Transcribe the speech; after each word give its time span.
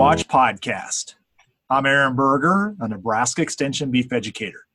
Watch 0.00 0.26
podcast. 0.28 1.16
I'm 1.68 1.84
Aaron 1.84 2.16
Berger, 2.16 2.74
a 2.80 2.88
Nebraska 2.88 3.42
Extension 3.42 3.90
beef 3.90 4.14
educator. 4.14 4.66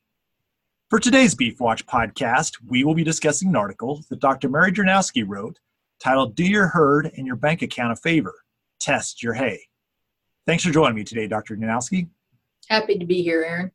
For 0.88 1.00
today's 1.00 1.34
Beef 1.34 1.58
Watch 1.58 1.84
podcast, 1.84 2.52
we 2.64 2.84
will 2.84 2.94
be 2.94 3.02
discussing 3.02 3.48
an 3.48 3.56
article 3.56 4.04
that 4.08 4.20
Dr. 4.20 4.48
Mary 4.48 4.70
Drewnoski 4.70 5.24
wrote 5.26 5.58
titled 5.98 6.36
Do 6.36 6.44
Your 6.44 6.68
Herd 6.68 7.10
and 7.16 7.26
Your 7.26 7.34
Bank 7.34 7.62
Account 7.62 7.90
a 7.90 7.96
Favor 7.96 8.36
Test 8.78 9.20
Your 9.20 9.34
Hay. 9.34 9.62
Thanks 10.46 10.62
for 10.62 10.70
joining 10.70 10.94
me 10.94 11.02
today, 11.02 11.26
Dr. 11.26 11.56
Drewnoski. 11.56 12.08
Happy 12.68 12.96
to 12.96 13.04
be 13.04 13.20
here, 13.20 13.42
Aaron. 13.42 13.72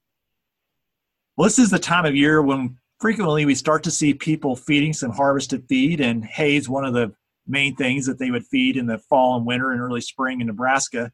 Well, 1.35 1.49
this 1.49 1.59
is 1.59 1.69
the 1.69 1.79
time 1.79 2.05
of 2.05 2.15
year 2.15 2.41
when 2.41 2.77
frequently 3.01 3.45
we 3.45 3.55
start 3.55 3.83
to 3.83 3.91
see 3.91 4.13
people 4.13 4.55
feeding 4.55 4.93
some 4.93 5.11
harvested 5.11 5.65
feed, 5.67 5.99
and 5.99 6.23
hay 6.23 6.55
is 6.55 6.69
one 6.69 6.85
of 6.85 6.93
the 6.93 7.13
main 7.45 7.75
things 7.75 8.05
that 8.05 8.19
they 8.19 8.31
would 8.31 8.47
feed 8.47 8.77
in 8.77 8.85
the 8.85 8.99
fall 8.99 9.35
and 9.35 9.45
winter 9.45 9.73
and 9.73 9.81
early 9.81 9.99
spring 9.99 10.39
in 10.39 10.47
Nebraska 10.47 11.11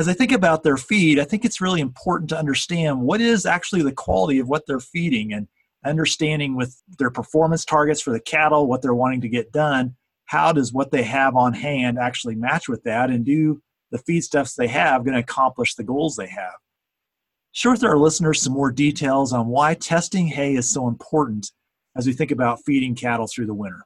as 0.00 0.08
I 0.08 0.14
think 0.14 0.32
about 0.32 0.62
their 0.62 0.78
feed, 0.78 1.18
I 1.18 1.24
think 1.24 1.44
it's 1.44 1.60
really 1.60 1.82
important 1.82 2.30
to 2.30 2.38
understand 2.38 3.02
what 3.02 3.20
is 3.20 3.44
actually 3.44 3.82
the 3.82 3.92
quality 3.92 4.38
of 4.38 4.48
what 4.48 4.66
they're 4.66 4.80
feeding 4.80 5.34
and 5.34 5.46
understanding 5.84 6.56
with 6.56 6.74
their 6.98 7.10
performance 7.10 7.66
targets 7.66 8.00
for 8.00 8.10
the 8.10 8.20
cattle, 8.20 8.66
what 8.66 8.80
they're 8.80 8.94
wanting 8.94 9.20
to 9.20 9.28
get 9.28 9.52
done, 9.52 9.94
how 10.24 10.52
does 10.52 10.72
what 10.72 10.90
they 10.90 11.02
have 11.02 11.36
on 11.36 11.52
hand 11.52 11.98
actually 11.98 12.34
match 12.34 12.66
with 12.66 12.82
that 12.84 13.10
and 13.10 13.26
do 13.26 13.60
the 13.90 13.98
feedstuffs 13.98 14.54
they 14.54 14.68
have 14.68 15.04
going 15.04 15.14
to 15.14 15.20
accomplish 15.20 15.74
the 15.74 15.84
goals 15.84 16.16
they 16.16 16.28
have. 16.28 16.54
Share 17.52 17.72
with 17.72 17.84
our 17.84 17.98
listeners 17.98 18.40
some 18.40 18.54
more 18.54 18.72
details 18.72 19.34
on 19.34 19.48
why 19.48 19.74
testing 19.74 20.28
hay 20.28 20.54
is 20.54 20.72
so 20.72 20.88
important 20.88 21.50
as 21.94 22.06
we 22.06 22.14
think 22.14 22.30
about 22.30 22.64
feeding 22.64 22.94
cattle 22.94 23.26
through 23.26 23.46
the 23.46 23.54
winter. 23.54 23.84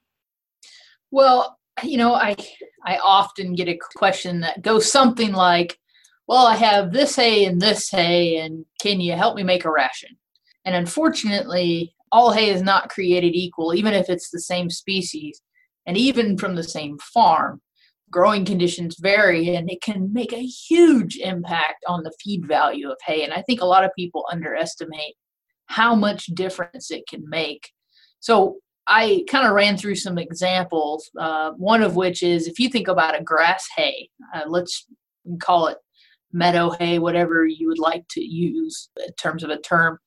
Well, 1.11 1.59
you 1.83 1.99
know, 1.99 2.15
I 2.15 2.37
I 2.85 2.99
often 2.99 3.55
get 3.55 3.69
a 3.69 3.79
question 3.97 4.41
that 4.41 4.63
goes 4.63 4.91
something 4.91 5.33
like, 5.33 5.79
well, 6.27 6.47
I 6.47 6.57
have 6.57 6.93
this 6.93 7.17
hay 7.17 7.45
and 7.45 7.61
this 7.61 7.91
hay, 7.91 8.39
and 8.39 8.65
can 8.81 9.01
you 9.01 9.13
help 9.13 9.37
me 9.37 9.43
make 9.43 9.65
a 9.65 9.71
ration? 9.71 10.17
And 10.65 10.75
unfortunately, 10.75 11.95
all 12.11 12.33
hay 12.33 12.49
is 12.49 12.63
not 12.63 12.89
created 12.89 13.35
equal, 13.35 13.75
even 13.75 13.93
if 13.93 14.09
it's 14.09 14.31
the 14.31 14.41
same 14.41 14.71
species 14.71 15.43
and 15.87 15.97
even 15.97 16.39
from 16.39 16.55
the 16.55 16.63
same 16.63 16.99
farm. 16.99 17.61
Growing 18.11 18.45
conditions 18.45 18.97
vary, 19.01 19.55
and 19.55 19.69
it 19.69 19.83
can 19.83 20.13
make 20.13 20.33
a 20.33 20.47
huge 20.47 21.17
impact 21.17 21.85
on 21.89 22.05
the 22.05 22.13
feed 22.23 22.47
value 22.47 22.89
of 22.89 22.97
hay. 23.05 23.25
And 23.25 23.33
I 23.33 23.43
think 23.43 23.61
a 23.61 23.67
lot 23.67 23.85
of 23.85 23.91
people 23.99 24.29
underestimate 24.31 25.17
how 25.67 25.95
much 25.95 26.27
difference 26.27 26.91
it 26.91 27.07
can 27.09 27.29
make. 27.29 27.71
So 28.21 28.59
I 28.87 29.25
kind 29.29 29.47
of 29.47 29.55
ran 29.55 29.77
through 29.77 29.97
some 29.97 30.19
examples, 30.19 31.11
uh, 31.19 31.53
one 31.53 31.83
of 31.83 31.97
which 31.97 32.23
is 32.23 32.47
if 32.47 32.59
you 32.59 32.69
think 32.69 32.87
about 32.87 33.19
a 33.19 33.23
grass 33.23 33.67
hay, 33.77 34.11
uh, 34.35 34.43
let's 34.47 34.87
call 35.41 35.67
it 35.69 35.79
meadow 36.35 36.71
hay, 36.71 36.99
whatever 36.99 37.47
you 37.47 37.69
would 37.69 37.79
like 37.79 38.07
to 38.11 38.23
use 38.23 38.91
in 38.99 39.13
terms 39.15 39.43
of 39.43 39.51
a 39.51 39.61
term, 39.61 39.99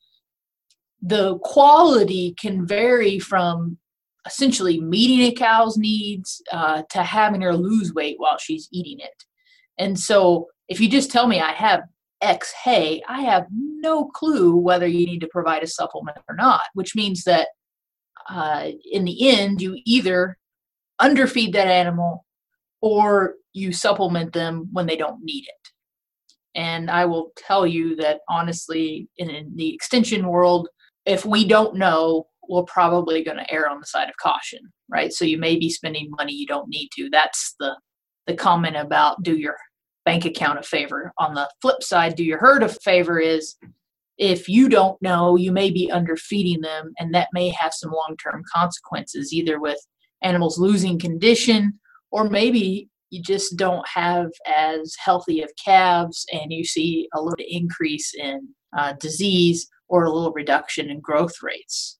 the 1.02 1.38
quality 1.40 2.36
can 2.40 2.68
vary 2.68 3.20
from 3.20 3.78
essentially 4.26 4.80
meeting 4.82 5.22
a 5.22 5.32
cow's 5.32 5.78
needs 5.78 6.42
uh, 6.52 6.84
to 6.90 7.02
having 7.02 7.42
her 7.42 7.56
lose 7.56 7.94
weight 7.94 8.16
while 8.18 8.38
she's 8.38 8.68
eating 8.72 9.00
it. 9.00 9.24
And 9.78 9.98
so 9.98 10.48
if 10.68 10.80
you 10.82 10.90
just 10.90 11.12
tell 11.12 11.28
me 11.28 11.40
I 11.40 11.54
have 11.54 11.84
X 12.22 12.52
hay, 12.64 13.02
I 13.08 13.22
have 13.22 13.46
no 13.52 14.06
clue 14.06 14.56
whether 14.56 14.88
you 14.88 15.06
need 15.06 15.22
to 15.22 15.28
provide 15.28 15.64
a 15.64 15.68
supplement 15.68 16.18
or 16.28 16.36
not, 16.36 16.64
which 16.74 16.96
means 16.96 17.24
that 17.24 17.48
uh, 18.30 18.70
in 18.92 19.06
the 19.06 19.30
end, 19.30 19.62
you 19.62 19.78
either 19.86 20.38
underfeed 21.00 21.54
that 21.54 21.68
animal 21.68 22.26
or 22.82 23.36
you 23.54 23.72
supplement 23.72 24.34
them 24.34 24.68
when 24.72 24.88
they 24.88 24.98
don't 24.98 25.24
need 25.24 25.46
it. 25.48 25.67
And 26.58 26.90
I 26.90 27.06
will 27.06 27.32
tell 27.38 27.66
you 27.66 27.96
that 27.98 28.22
honestly, 28.28 29.08
in, 29.18 29.30
in 29.30 29.56
the 29.56 29.74
extension 29.74 30.28
world, 30.28 30.68
if 31.06 31.24
we 31.24 31.46
don't 31.46 31.76
know, 31.76 32.28
we're 32.50 32.64
probably 32.64 33.24
going 33.24 33.38
to 33.38 33.54
err 33.54 33.70
on 33.70 33.80
the 33.80 33.86
side 33.86 34.10
of 34.10 34.18
caution, 34.18 34.60
right? 34.90 35.14
So 35.14 35.24
you 35.24 35.38
may 35.38 35.58
be 35.58 35.70
spending 35.70 36.10
money 36.18 36.34
you 36.34 36.48
don't 36.48 36.68
need 36.68 36.90
to. 36.98 37.10
That's 37.10 37.56
the 37.60 37.78
the 38.26 38.36
comment 38.36 38.76
about 38.76 39.24
do 39.24 39.38
your 39.38 39.56
bank 40.04 40.26
account 40.26 40.60
a 40.60 40.64
favor. 40.64 41.14
On 41.18 41.34
the 41.34 41.50
flip 41.62 41.82
side, 41.82 42.16
do 42.16 42.24
your 42.24 42.40
herd 42.40 42.64
a 42.64 42.70
favor 42.70 43.20
is 43.20 43.56
if 44.18 44.50
you 44.50 44.68
don't 44.68 45.00
know, 45.02 45.36
you 45.36 45.52
may 45.52 45.70
be 45.70 45.92
underfeeding 45.94 46.62
them, 46.62 46.94
and 47.00 47.14
that 47.14 47.30
may 47.34 47.50
have 47.50 47.74
some 47.74 47.92
long 47.92 48.18
term 48.22 48.44
consequences, 48.54 49.32
either 49.32 49.60
with 49.60 49.80
animals 50.24 50.58
losing 50.58 50.98
condition 50.98 51.80
or 52.12 52.28
maybe 52.28 52.90
you 53.10 53.22
just 53.22 53.56
don't 53.56 53.88
have 53.88 54.30
as 54.46 54.94
healthy 55.04 55.42
of 55.42 55.52
calves 55.64 56.26
and 56.32 56.52
you 56.52 56.66
see 56.66 57.08
a 57.14 57.22
little 57.22 57.46
increase 57.48 58.14
in 58.14 58.48
uh, 58.78 58.94
disease 59.00 59.68
or 59.88 60.04
a 60.04 60.12
little 60.12 60.34
reduction 60.34 60.90
in 60.90 61.00
growth 61.00 61.42
rates. 61.42 62.00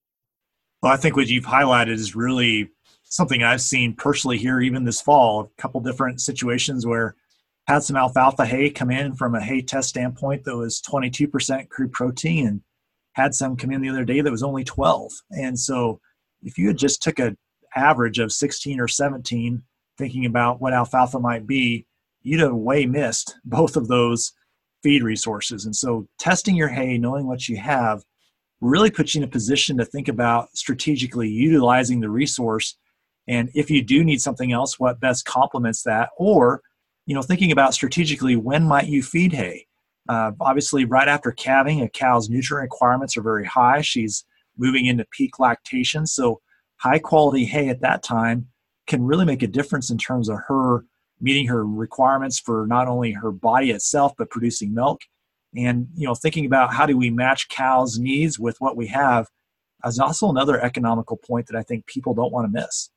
Well, 0.82 0.92
I 0.92 0.98
think 0.98 1.16
what 1.16 1.28
you've 1.28 1.46
highlighted 1.46 1.94
is 1.94 2.16
really 2.16 2.70
something 3.04 3.44
I've 3.44 3.62
seen 3.62 3.94
personally 3.94 4.38
here 4.38 4.60
even 4.60 4.84
this 4.84 5.02
fall. 5.02 5.42
A 5.42 5.62
couple 5.62 5.80
different 5.82 6.22
situations 6.22 6.86
where 6.86 7.16
had 7.68 7.84
some 7.84 7.96
alfalfa 7.96 8.46
hay 8.46 8.70
come 8.70 8.92
in 8.92 9.14
from 9.14 9.36
a 9.36 9.42
hay 9.42 9.62
test 9.62 9.90
standpoint 9.90 10.44
that 10.44 10.56
was 10.56 10.82
22% 10.82 11.70
crude 11.70 11.92
protein 11.92 12.48
and 12.48 12.62
had 13.14 13.34
some 13.34 13.58
come 13.58 13.72
in 13.72 13.82
the 13.82 13.90
other 13.90 14.06
day 14.06 14.22
that 14.22 14.32
was 14.32 14.44
only 14.44 14.64
12. 14.64 15.12
And 15.32 15.60
so 15.60 16.00
if 16.44 16.58
you 16.58 16.68
had 16.68 16.78
just 16.78 17.02
took 17.02 17.20
an 17.20 17.38
average 17.76 18.20
of 18.20 18.32
16 18.32 18.80
or 18.80 18.88
17 18.88 19.64
thinking 19.98 20.26
about 20.26 20.62
what 20.62 20.74
alfalfa 20.74 21.20
might 21.20 21.48
be, 21.48 21.86
you'd 22.22 22.42
have 22.42 22.54
way 22.54 22.86
missed 22.86 23.38
both 23.46 23.76
of 23.76 23.88
those 23.88 24.34
feed 24.84 25.04
resources. 25.04 25.66
And 25.66 25.76
so, 25.76 26.08
testing 26.20 26.56
your 26.56 26.68
hay, 26.70 26.98
knowing 26.98 27.28
what 27.28 27.50
you 27.50 27.58
have, 27.58 28.04
really 28.62 28.90
puts 28.90 29.14
you 29.14 29.22
in 29.22 29.28
a 29.28 29.32
position 29.32 29.78
to 29.78 29.86
think 29.86 30.08
about 30.08 30.56
strategically 30.56 31.30
utilizing 31.30 32.00
the 32.00 32.10
resource. 32.10 32.78
And 33.28 33.50
if 33.54 33.70
you 33.70 33.84
do 33.84 34.04
need 34.04 34.22
something 34.22 34.52
else, 34.52 34.80
what 34.80 35.00
best 35.00 35.26
complements 35.26 35.84
that? 35.84 36.10
Or, 36.18 36.62
you 37.06 37.16
know, 37.16 37.22
thinking 37.22 37.52
about 37.52 37.74
strategically 37.74 38.36
when 38.36 38.64
might 38.64 38.88
you 38.88 39.04
feed 39.04 39.34
hay? 39.34 39.66
Uh, 40.10 40.32
obviously, 40.40 40.86
right 40.86 41.08
after 41.08 41.32
calving, 41.32 41.82
a 41.82 41.90
cow's 41.90 42.30
nutrient 42.30 42.72
requirements 42.72 43.18
are 43.18 43.22
very 43.22 43.46
high. 43.46 43.82
She's 43.82 44.24
moving 44.58 44.86
into 44.86 45.06
peak 45.12 45.40
lactation. 45.40 46.06
So, 46.06 46.40
high 46.78 47.00
quality 47.00 47.46
hay 47.46 47.70
at 47.70 47.82
that 47.82 48.04
time 48.04 48.48
can 48.88 49.04
really 49.04 49.26
make 49.26 49.44
a 49.44 49.48
difference 49.48 49.90
in 49.90 49.98
terms 49.98 50.30
of 50.30 50.40
her 50.48 50.86
meeting 51.20 51.48
her 51.48 51.66
requirements 51.66 52.40
for 52.40 52.66
not 52.68 52.88
only 52.88 53.12
her 53.12 53.32
body 53.32 53.72
itself 53.72 54.14
but 54.18 54.30
producing 54.30 54.74
milk. 54.74 55.02
And 55.56 55.88
you 55.96 56.08
know 56.08 56.16
thinking 56.16 56.46
about 56.46 56.74
how 56.74 56.86
do 56.86 56.98
we 56.98 57.10
match 57.10 57.50
cows 57.50 57.98
needs 57.98 58.40
with 58.40 58.58
what 58.60 58.76
we 58.76 58.88
have 58.88 59.28
is 59.86 60.00
also 60.00 60.30
another 60.30 60.60
economical 60.60 61.18
point 61.18 61.48
that 61.48 61.56
i 61.56 61.64
think 61.64 61.86
people 61.86 62.14
don't 62.14 62.34
want 62.34 62.46
to 62.46 62.52
miss. 62.52 62.90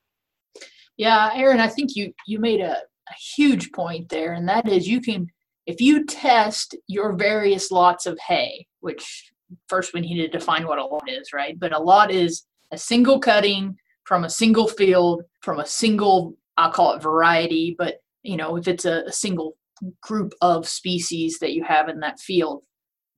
Yeah 0.97 1.31
aaron 1.35 1.61
i 1.61 1.69
think 1.69 1.95
you 1.95 2.13
you 2.27 2.41
made 2.41 2.61
a, 2.61 2.73
a 2.73 3.15
huge 3.37 3.71
point 3.73 4.09
there 4.09 4.33
and 4.33 4.49
that 4.49 4.69
is 4.69 4.89
you 4.89 5.01
can 5.01 5.29
if 5.67 5.81
you 5.81 6.05
test 6.05 6.77
your 6.89 7.13
various 7.13 7.71
lots 7.71 8.05
of 8.07 8.19
hay 8.19 8.67
which 8.81 9.31
first 9.69 9.93
we 9.93 10.01
need 10.01 10.17
to 10.17 10.29
define 10.29 10.67
what 10.67 10.79
a 10.79 10.85
lot 10.85 11.09
is 11.09 11.33
right? 11.33 11.59
But 11.59 11.73
a 11.73 11.79
lot 11.79 12.11
is 12.11 12.45
a 12.73 12.79
single 12.79 13.19
cutting 13.19 13.77
from 14.05 14.25
a 14.25 14.31
single 14.31 14.69
field, 14.69 15.23
from 15.43 15.61
a 15.61 15.67
single, 15.67 16.35
I'll 16.57 16.73
call 16.73 16.95
it 16.95 17.03
variety, 17.03 17.75
but 17.79 17.97
you 18.23 18.37
know, 18.37 18.57
if 18.57 18.69
it's 18.69 18.85
a, 18.85 19.05
a 19.07 19.13
single 19.13 19.57
group 20.03 20.33
of 20.43 20.69
species 20.69 21.39
that 21.39 21.53
you 21.53 21.65
have 21.65 21.89
in 21.89 22.01
that 22.01 22.21
field, 22.21 22.63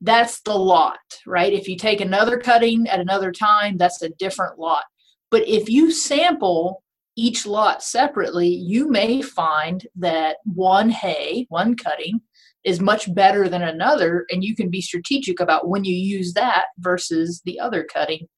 that's 0.00 0.40
the 0.42 0.54
lot, 0.54 0.98
right? 1.26 1.52
If 1.52 1.68
you 1.68 1.76
take 1.76 2.00
another 2.00 2.38
cutting 2.38 2.88
at 2.88 3.00
another 3.00 3.32
time, 3.32 3.76
that's 3.76 4.02
a 4.02 4.10
different 4.10 4.58
lot. 4.58 4.84
But 5.30 5.48
if 5.48 5.68
you 5.68 5.92
sample 5.92 6.82
each 7.16 7.46
lot 7.46 7.82
separately, 7.82 8.48
you 8.48 8.88
may 8.88 9.22
find 9.22 9.86
that 9.96 10.38
one 10.44 10.90
hay, 10.90 11.46
one 11.48 11.76
cutting, 11.76 12.20
is 12.64 12.80
much 12.80 13.12
better 13.14 13.48
than 13.48 13.62
another, 13.62 14.24
and 14.30 14.44
you 14.44 14.54
can 14.54 14.70
be 14.70 14.80
strategic 14.80 15.40
about 15.40 15.68
when 15.68 15.84
you 15.84 15.94
use 15.94 16.32
that 16.34 16.66
versus 16.78 17.42
the 17.44 17.58
other 17.58 17.84
cutting. 17.84 18.28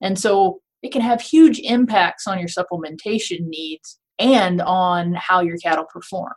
And 0.00 0.18
so 0.18 0.60
it 0.82 0.92
can 0.92 1.02
have 1.02 1.20
huge 1.20 1.58
impacts 1.60 2.26
on 2.26 2.38
your 2.38 2.48
supplementation 2.48 3.46
needs 3.46 3.98
and 4.18 4.60
on 4.60 5.14
how 5.14 5.40
your 5.40 5.56
cattle 5.58 5.84
perform. 5.84 6.34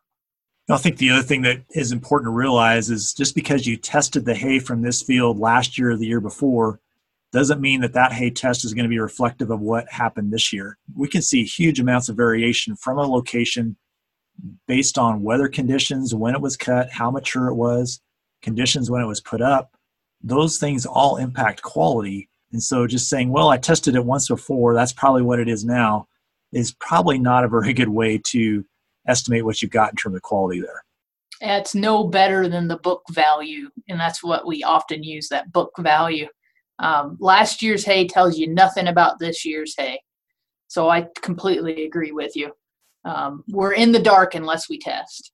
I 0.70 0.78
think 0.78 0.98
the 0.98 1.10
other 1.10 1.24
thing 1.24 1.42
that 1.42 1.64
is 1.72 1.92
important 1.92 2.28
to 2.28 2.36
realize 2.36 2.90
is 2.90 3.14
just 3.14 3.36
because 3.36 3.68
you 3.68 3.76
tested 3.76 4.26
the 4.26 4.36
hay 4.36 4.60
from 4.60 4.82
this 4.82 5.02
field 5.02 5.38
last 5.38 5.78
year 5.78 5.92
or 5.92 5.98
the 5.98 6.08
year 6.08 6.22
before 6.22 6.80
doesn't 7.34 7.62
mean 7.62 7.82
that 7.82 7.94
that 7.94 8.14
hay 8.14 8.30
test 8.30 8.64
is 8.64 8.74
going 8.74 8.84
to 8.84 8.90
be 8.90 9.00
reflective 9.00 9.52
of 9.52 9.60
what 9.60 9.90
happened 9.90 10.32
this 10.32 10.54
year. 10.54 10.78
We 10.96 11.08
can 11.08 11.22
see 11.22 11.44
huge 11.44 11.80
amounts 11.80 12.10
of 12.10 12.16
variation 12.16 12.76
from 12.76 12.98
a 12.98 13.08
location 13.08 13.78
based 14.68 14.98
on 14.98 15.24
weather 15.24 15.48
conditions, 15.48 16.16
when 16.16 16.36
it 16.36 16.42
was 16.42 16.58
cut, 16.58 16.90
how 16.92 17.12
mature 17.12 17.48
it 17.48 17.56
was, 17.56 18.02
conditions 18.42 18.90
when 18.90 19.02
it 19.02 19.08
was 19.08 19.22
put 19.22 19.42
up. 19.42 19.76
Those 20.24 20.58
things 20.58 20.86
all 20.86 21.18
impact 21.18 21.62
quality 21.62 22.30
and 22.52 22.62
so 22.62 22.88
just 22.88 23.10
saying, 23.10 23.30
well, 23.30 23.50
I 23.50 23.58
tested 23.58 23.96
it 23.96 24.06
once 24.06 24.28
before, 24.28 24.74
that's 24.74 24.94
probably 24.94 25.22
what 25.22 25.40
it 25.40 25.48
is 25.48 25.66
now, 25.66 26.08
is 26.52 26.74
probably 26.80 27.18
not 27.18 27.44
a 27.44 27.50
very 27.50 27.74
good 27.74 27.90
way 27.90 28.18
to 28.26 28.66
estimate 29.08 29.46
what 29.46 29.62
you've 29.62 29.72
got 29.72 29.92
in 29.92 29.96
terms 29.96 30.16
of 30.16 30.22
quality 30.22 30.62
there. 30.62 30.84
It's 31.42 31.74
no 31.74 32.04
better 32.04 32.48
than 32.48 32.68
the 32.68 32.78
book 32.78 33.04
value, 33.10 33.70
and 33.90 34.00
that's 34.00 34.24
what 34.24 34.46
we 34.46 34.64
often 34.64 35.04
use 35.04 35.28
that 35.30 35.52
book 35.52 35.72
value. 35.80 36.28
Um, 36.80 37.18
last 37.20 37.62
year's 37.62 37.84
hay 37.84 38.08
tells 38.08 38.38
you 38.38 38.48
nothing 38.48 38.88
about 38.88 39.20
this 39.20 39.44
year's 39.46 39.74
hay. 39.78 40.02
So 40.68 40.90
I 40.90 41.08
completely 41.22 41.86
agree 41.86 42.12
with 42.12 42.36
you. 42.36 42.52
Um, 43.04 43.44
we're 43.50 43.74
in 43.74 43.92
the 43.92 44.00
dark 44.00 44.36
unless 44.36 44.70
we 44.70 44.78
test. 44.78 45.32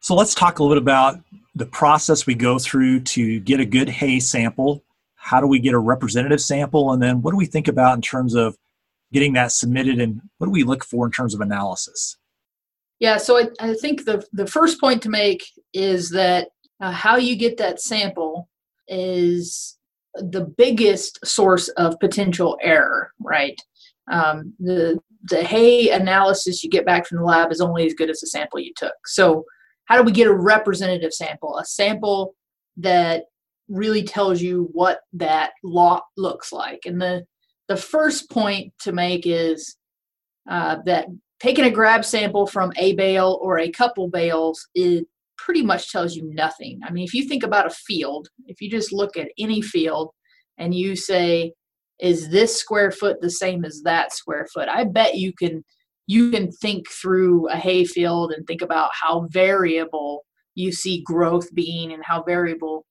So 0.00 0.14
let's 0.14 0.34
talk 0.34 0.58
a 0.58 0.62
little 0.62 0.76
bit 0.76 0.82
about 0.82 1.20
the 1.54 1.66
process 1.66 2.26
we 2.26 2.34
go 2.34 2.58
through 2.58 3.00
to 3.00 3.40
get 3.40 3.60
a 3.60 3.64
good 3.64 3.88
hay 3.88 4.20
sample. 4.20 4.83
How 5.24 5.40
do 5.40 5.46
we 5.46 5.58
get 5.58 5.72
a 5.72 5.78
representative 5.78 6.40
sample? 6.40 6.92
And 6.92 7.02
then 7.02 7.22
what 7.22 7.30
do 7.30 7.38
we 7.38 7.46
think 7.46 7.66
about 7.66 7.94
in 7.96 8.02
terms 8.02 8.34
of 8.34 8.58
getting 9.10 9.32
that 9.32 9.52
submitted 9.52 9.98
and 9.98 10.20
what 10.36 10.48
do 10.48 10.50
we 10.50 10.64
look 10.64 10.84
for 10.84 11.06
in 11.06 11.12
terms 11.12 11.34
of 11.34 11.40
analysis? 11.40 12.18
Yeah, 13.00 13.16
so 13.16 13.38
I, 13.38 13.48
I 13.58 13.74
think 13.74 14.04
the, 14.04 14.22
the 14.34 14.46
first 14.46 14.78
point 14.78 15.02
to 15.02 15.08
make 15.08 15.44
is 15.72 16.10
that 16.10 16.48
uh, 16.78 16.90
how 16.90 17.16
you 17.16 17.36
get 17.36 17.56
that 17.56 17.80
sample 17.80 18.50
is 18.86 19.78
the 20.14 20.42
biggest 20.42 21.24
source 21.26 21.68
of 21.70 21.98
potential 22.00 22.58
error, 22.60 23.10
right? 23.18 23.58
Um, 24.12 24.52
the 24.60 24.98
the 25.30 25.42
hay 25.42 25.88
analysis 25.88 26.62
you 26.62 26.68
get 26.68 26.84
back 26.84 27.06
from 27.06 27.16
the 27.16 27.24
lab 27.24 27.50
is 27.50 27.62
only 27.62 27.86
as 27.86 27.94
good 27.94 28.10
as 28.10 28.20
the 28.20 28.26
sample 28.26 28.60
you 28.60 28.74
took. 28.76 28.92
So, 29.06 29.46
how 29.86 29.96
do 29.96 30.02
we 30.02 30.12
get 30.12 30.26
a 30.26 30.34
representative 30.34 31.14
sample? 31.14 31.56
A 31.56 31.64
sample 31.64 32.34
that 32.76 33.24
really 33.68 34.02
tells 34.02 34.40
you 34.40 34.68
what 34.72 35.00
that 35.14 35.52
lot 35.62 36.04
looks 36.16 36.52
like. 36.52 36.80
And 36.86 37.00
the 37.00 37.24
the 37.68 37.76
first 37.76 38.30
point 38.30 38.72
to 38.80 38.92
make 38.92 39.26
is 39.26 39.76
uh, 40.50 40.76
that 40.84 41.06
taking 41.40 41.64
a 41.64 41.70
grab 41.70 42.04
sample 42.04 42.46
from 42.46 42.72
a 42.76 42.94
bale 42.94 43.38
or 43.40 43.58
a 43.58 43.70
couple 43.70 44.08
bales 44.08 44.68
it 44.74 45.06
pretty 45.36 45.62
much 45.62 45.90
tells 45.90 46.14
you 46.14 46.30
nothing. 46.34 46.80
I 46.84 46.90
mean, 46.90 47.04
if 47.04 47.14
you 47.14 47.26
think 47.26 47.42
about 47.42 47.66
a 47.66 47.70
field, 47.70 48.28
if 48.46 48.60
you 48.60 48.70
just 48.70 48.92
look 48.92 49.16
at 49.16 49.28
any 49.38 49.60
field 49.60 50.10
and 50.58 50.74
you 50.74 50.96
say, 50.96 51.52
is 52.00 52.30
this 52.30 52.56
square 52.56 52.90
foot 52.90 53.20
the 53.20 53.30
same 53.30 53.64
as 53.64 53.82
that 53.84 54.12
square 54.12 54.46
foot? 54.52 54.68
I 54.68 54.84
bet 54.84 55.16
you 55.16 55.32
can 55.32 55.64
you 56.06 56.30
can 56.30 56.50
think 56.52 56.88
through 56.90 57.48
a 57.48 57.56
hay 57.56 57.84
field 57.84 58.32
and 58.32 58.46
think 58.46 58.60
about 58.60 58.90
how 58.92 59.26
variable 59.30 60.24
you 60.54 60.70
see 60.70 61.02
growth 61.04 61.52
being 61.54 61.92
and 61.92 62.02
how 62.04 62.22
variable 62.22 62.84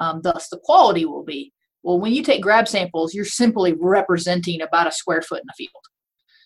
um, 0.00 0.20
thus 0.22 0.48
the 0.48 0.58
quality 0.64 1.04
will 1.04 1.24
be. 1.24 1.52
Well, 1.82 2.00
when 2.00 2.12
you 2.12 2.22
take 2.22 2.42
grab 2.42 2.68
samples, 2.68 3.14
you're 3.14 3.24
simply 3.24 3.74
representing 3.78 4.60
about 4.60 4.86
a 4.86 4.92
square 4.92 5.22
foot 5.22 5.42
in 5.42 5.48
a 5.48 5.54
field. 5.54 5.70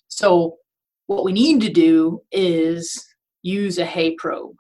So 0.09 0.57
what 1.07 1.25
we 1.25 1.33
need 1.33 1.61
to 1.63 1.71
do 1.71 2.21
is 2.31 3.05
use 3.43 3.79
a 3.79 3.87
hay 3.87 4.15
probe. 4.17 4.57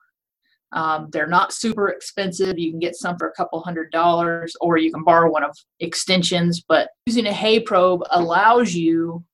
Um, 0.72 1.08
they're 1.12 1.28
not 1.28 1.52
super 1.52 1.88
expensive. 1.88 2.58
You 2.58 2.72
can 2.72 2.80
get 2.80 2.96
some 2.96 3.16
for 3.16 3.28
a 3.28 3.32
couple 3.32 3.60
hundred 3.60 3.92
dollars, 3.92 4.56
or 4.60 4.76
you 4.76 4.92
can 4.92 5.04
borrow 5.04 5.30
one 5.30 5.44
of 5.44 5.56
extensions. 5.78 6.64
But 6.68 6.88
using 7.06 7.26
a 7.26 7.32
hay 7.32 7.60
probe 7.60 8.02
allows 8.10 8.74
you 8.74 9.24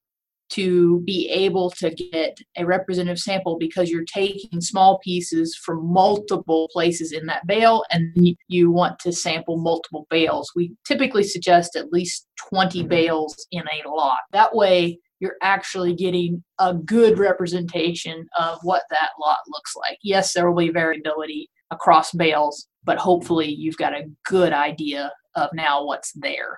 to 0.50 1.00
be 1.00 1.28
able 1.30 1.70
to 1.70 1.90
get 1.90 2.38
a 2.56 2.66
representative 2.66 3.18
sample 3.18 3.58
because 3.58 3.90
you're 3.90 4.04
taking 4.04 4.60
small 4.60 4.98
pieces 4.98 5.56
from 5.56 5.92
multiple 5.92 6.68
places 6.72 7.12
in 7.12 7.26
that 7.26 7.46
bale 7.46 7.84
and 7.90 8.36
you 8.48 8.70
want 8.70 8.98
to 8.98 9.12
sample 9.12 9.58
multiple 9.58 10.06
bales. 10.10 10.50
We 10.54 10.74
typically 10.86 11.24
suggest 11.24 11.76
at 11.76 11.92
least 11.92 12.26
20 12.50 12.80
mm-hmm. 12.80 12.88
bales 12.88 13.46
in 13.50 13.62
a 13.62 13.88
lot. 13.88 14.18
That 14.32 14.54
way, 14.54 14.98
you're 15.20 15.36
actually 15.42 15.94
getting 15.94 16.42
a 16.58 16.74
good 16.74 17.18
representation 17.18 18.26
of 18.38 18.58
what 18.62 18.82
that 18.90 19.10
lot 19.20 19.38
looks 19.48 19.76
like. 19.76 19.98
Yes, 20.02 20.32
there 20.32 20.50
will 20.50 20.58
be 20.58 20.70
variability 20.72 21.50
across 21.70 22.12
bales, 22.12 22.66
but 22.84 22.98
hopefully 22.98 23.48
you've 23.48 23.76
got 23.76 23.94
a 23.94 24.10
good 24.24 24.52
idea 24.52 25.12
of 25.36 25.50
now 25.52 25.84
what's 25.84 26.12
there. 26.14 26.56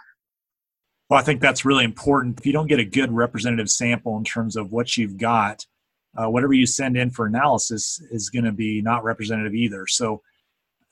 Well, 1.13 1.21
I 1.21 1.25
think 1.25 1.43
that's 1.43 1.65
really 1.65 1.85
important. 1.85 2.41
If 2.41 2.47
you 2.47 2.53
don't 2.53 2.69
get 2.69 2.79
a 2.79 2.85
good 2.85 3.13
representative 3.13 3.69
sample 3.69 4.17
in 4.17 4.25
terms 4.25 4.57
of 4.57 4.73
what 4.73 4.97
you've 4.97 5.19
got, 5.19 5.67
uh, 6.17 6.31
whatever 6.31 6.55
you 6.55 6.67
send 6.67 6.97
in 6.97 7.11
for 7.11 7.27
analysis 7.27 8.01
is 8.11 8.31
going 8.31 8.47
to 8.47 8.53
be 8.53 8.81
not 8.81 9.05
representative 9.05 9.55
either. 9.55 9.87
So 9.87 10.23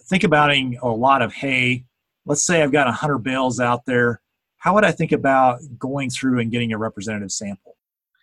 think 0.04 0.24
about 0.24 0.50
a 0.50 0.88
lot 0.88 1.22
of 1.22 1.32
hay. 1.32 1.84
Let's 2.26 2.44
say 2.44 2.62
I've 2.62 2.72
got 2.72 2.86
100 2.86 3.18
bales 3.18 3.60
out 3.60 3.86
there 3.86 4.20
how 4.60 4.74
would 4.74 4.84
I 4.84 4.92
think 4.92 5.10
about 5.10 5.58
going 5.78 6.10
through 6.10 6.38
and 6.38 6.50
getting 6.50 6.72
a 6.72 6.78
representative 6.78 7.32
sample? 7.32 7.76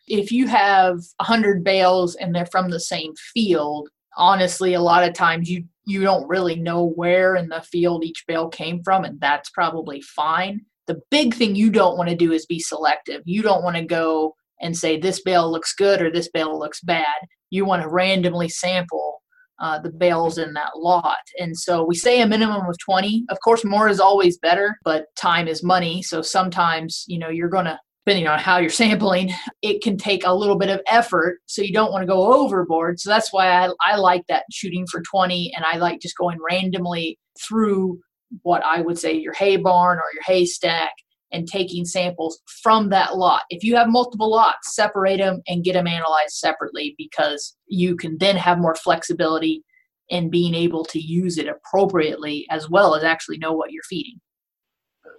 If 0.07 0.31
you 0.31 0.47
have 0.47 0.99
100 1.17 1.63
bales 1.63 2.15
and 2.15 2.33
they're 2.33 2.45
from 2.45 2.69
the 2.69 2.79
same 2.79 3.13
field, 3.33 3.89
honestly, 4.15 4.75
a 4.75 4.81
lot 4.81 5.03
of 5.07 5.13
times 5.13 5.49
you 5.49 5.65
you 5.85 6.01
don't 6.01 6.27
really 6.27 6.55
know 6.55 6.83
where 6.83 7.35
in 7.35 7.49
the 7.49 7.61
field 7.61 8.03
each 8.03 8.25
bale 8.27 8.49
came 8.49 8.83
from, 8.83 9.03
and 9.03 9.19
that's 9.19 9.49
probably 9.49 10.01
fine. 10.01 10.65
The 10.87 11.01
big 11.11 11.33
thing 11.33 11.55
you 11.55 11.69
don't 11.69 11.97
want 11.97 12.09
to 12.09 12.15
do 12.15 12.31
is 12.31 12.45
be 12.45 12.59
selective. 12.59 13.21
You 13.25 13.41
don't 13.41 13.63
want 13.63 13.75
to 13.75 13.83
go 13.83 14.35
and 14.61 14.75
say 14.75 14.97
this 14.97 15.21
bale 15.21 15.51
looks 15.51 15.73
good 15.73 16.01
or 16.01 16.11
this 16.11 16.29
bale 16.29 16.57
looks 16.57 16.81
bad. 16.81 17.05
You 17.49 17.65
want 17.65 17.83
to 17.83 17.89
randomly 17.89 18.49
sample 18.49 19.21
uh, 19.59 19.79
the 19.79 19.89
bales 19.89 20.37
in 20.37 20.53
that 20.53 20.77
lot. 20.77 21.17
And 21.39 21.57
so 21.57 21.83
we 21.83 21.95
say 21.95 22.21
a 22.21 22.27
minimum 22.27 22.65
of 22.67 22.75
20. 22.83 23.25
Of 23.29 23.39
course, 23.43 23.65
more 23.65 23.89
is 23.89 23.99
always 23.99 24.37
better, 24.37 24.77
but 24.83 25.05
time 25.15 25.47
is 25.47 25.63
money. 25.63 26.03
So 26.03 26.21
sometimes, 26.21 27.03
you 27.07 27.17
know, 27.17 27.29
you're 27.29 27.49
going 27.49 27.65
to, 27.65 27.79
depending 28.05 28.27
on 28.27 28.39
how 28.39 28.57
you're 28.57 28.69
sampling, 28.69 29.31
it 29.61 29.81
can 29.81 29.97
take 29.97 30.25
a 30.25 30.33
little 30.33 30.57
bit 30.57 30.69
of 30.69 30.81
effort. 30.87 31.39
So 31.47 31.61
you 31.61 31.73
don't 31.73 31.91
want 31.91 32.03
to 32.03 32.07
go 32.07 32.33
overboard. 32.33 32.99
So 32.99 33.09
that's 33.09 33.33
why 33.33 33.49
I, 33.49 33.69
I 33.81 33.95
like 33.97 34.23
that 34.29 34.43
shooting 34.51 34.85
for 34.91 35.01
20 35.01 35.53
and 35.55 35.65
I 35.65 35.77
like 35.77 36.01
just 36.01 36.17
going 36.17 36.37
randomly 36.47 37.17
through 37.47 37.99
what 38.41 38.63
I 38.63 38.81
would 38.81 38.97
say 38.97 39.13
your 39.13 39.33
hay 39.33 39.57
barn 39.57 39.97
or 39.97 40.06
your 40.13 40.24
haystack 40.24 40.94
and 41.31 41.47
taking 41.47 41.85
samples 41.85 42.39
from 42.62 42.89
that 42.89 43.18
lot. 43.18 43.44
If 43.50 43.63
you 43.63 43.75
have 43.75 43.89
multiple 43.89 44.29
lots, 44.29 44.75
separate 44.75 45.18
them 45.18 45.41
and 45.47 45.63
get 45.63 45.74
them 45.74 45.88
analyzed 45.88 46.35
separately 46.35 46.95
because 46.97 47.56
you 47.68 47.95
can 47.95 48.18
then 48.18 48.38
have 48.38 48.59
more 48.59 48.75
flexibility 48.75 49.63
in 50.09 50.29
being 50.29 50.56
able 50.56 50.85
to 50.85 51.00
use 51.00 51.38
it 51.38 51.47
appropriately 51.47 52.47
as 52.50 52.69
well 52.69 52.95
as 52.95 53.03
actually 53.03 53.38
know 53.38 53.51
what 53.51 53.71
you're 53.71 53.83
feeding. 53.83 54.19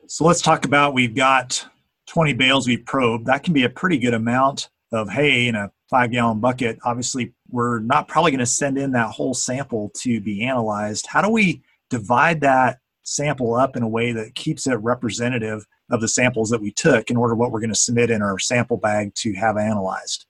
So 0.07 0.25
let's 0.25 0.41
talk 0.41 0.65
about 0.65 0.95
we've 0.95 1.15
got 1.15 1.67
20 2.07 2.33
bales 2.33 2.67
we've 2.67 2.87
probed. 2.87 3.27
That 3.27 3.43
can 3.43 3.53
be 3.53 3.65
a 3.65 3.71
pretty 3.71 3.99
good 3.99 4.15
amount 4.15 4.71
of 4.93 5.11
hay 5.11 5.49
in 5.49 5.55
a 5.55 5.71
five 5.91 6.11
gallon 6.11 6.41
bucket. 6.41 6.79
Obviously, 6.85 7.35
we're 7.51 7.81
not 7.81 8.09
probably 8.09 8.31
going 8.31 8.39
to 8.39 8.47
send 8.47 8.79
in 8.79 8.93
that 8.93 9.11
whole 9.11 9.35
sample 9.35 9.91
to 9.97 10.21
be 10.21 10.45
analyzed. 10.45 11.07
How 11.07 11.21
do 11.21 11.29
we 11.29 11.63
divide 11.91 12.41
that 12.41 12.79
sample 13.09 13.55
up 13.55 13.77
in 13.77 13.83
a 13.83 13.89
way 13.89 14.13
that 14.13 14.35
keeps 14.35 14.67
it 14.67 14.75
representative 14.75 15.67
of 15.91 16.01
the 16.01 16.09
samples 16.09 16.51
that 16.51 16.61
we 16.61 16.71
took 16.73 17.11
in 17.11 17.17
order 17.17 17.35
what 17.35 17.51
we're 17.51 17.61
going 17.61 17.71
to 17.71 17.77
submit 17.77 18.11
in 18.11 18.23
our 18.23 18.39
sample 18.39 18.77
bag 18.77 19.15
to 19.17 19.33
have 19.35 19.57
analyzed? 19.57 20.27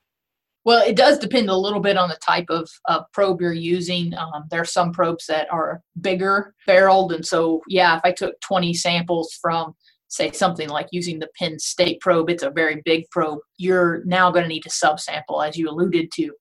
Well, 0.65 0.87
it 0.87 0.97
does 0.97 1.19
depend 1.19 1.49
a 1.49 1.57
little 1.57 1.81
bit 1.81 1.97
on 1.97 2.09
the 2.09 2.17
type 2.17 2.47
of 2.51 2.69
uh, 2.89 3.01
probe 3.13 3.41
you're 3.41 3.53
using. 3.53 4.13
Um, 4.15 4.45
there 4.51 4.61
are 4.61 4.67
some 4.67 4.93
probes 4.93 5.27
that 5.27 5.51
are 5.51 5.81
bigger 6.01 6.55
barreled, 6.67 7.13
and 7.13 7.25
so 7.25 7.63
yeah, 7.69 7.97
if 7.97 8.03
I 8.05 8.13
took 8.13 8.39
20 8.41 8.75
samples 8.75 9.39
from 9.41 9.75
say 10.09 10.31
something 10.33 10.69
like 10.69 10.89
using 10.91 11.19
the 11.19 11.29
Penn 11.39 11.59
State 11.59 12.01
probe, 12.01 12.31
it's 12.31 12.43
a 12.43 12.51
very 12.51 12.83
big 12.85 13.09
probe. 13.11 13.41
You're 13.57 14.03
now 14.05 14.31
going 14.31 14.43
to 14.43 14.49
need 14.49 14.63
to 14.63 14.71
subsample, 14.71 15.47
as 15.47 15.57
you 15.57 15.69
alluded 15.69 16.11
to. 16.13 16.33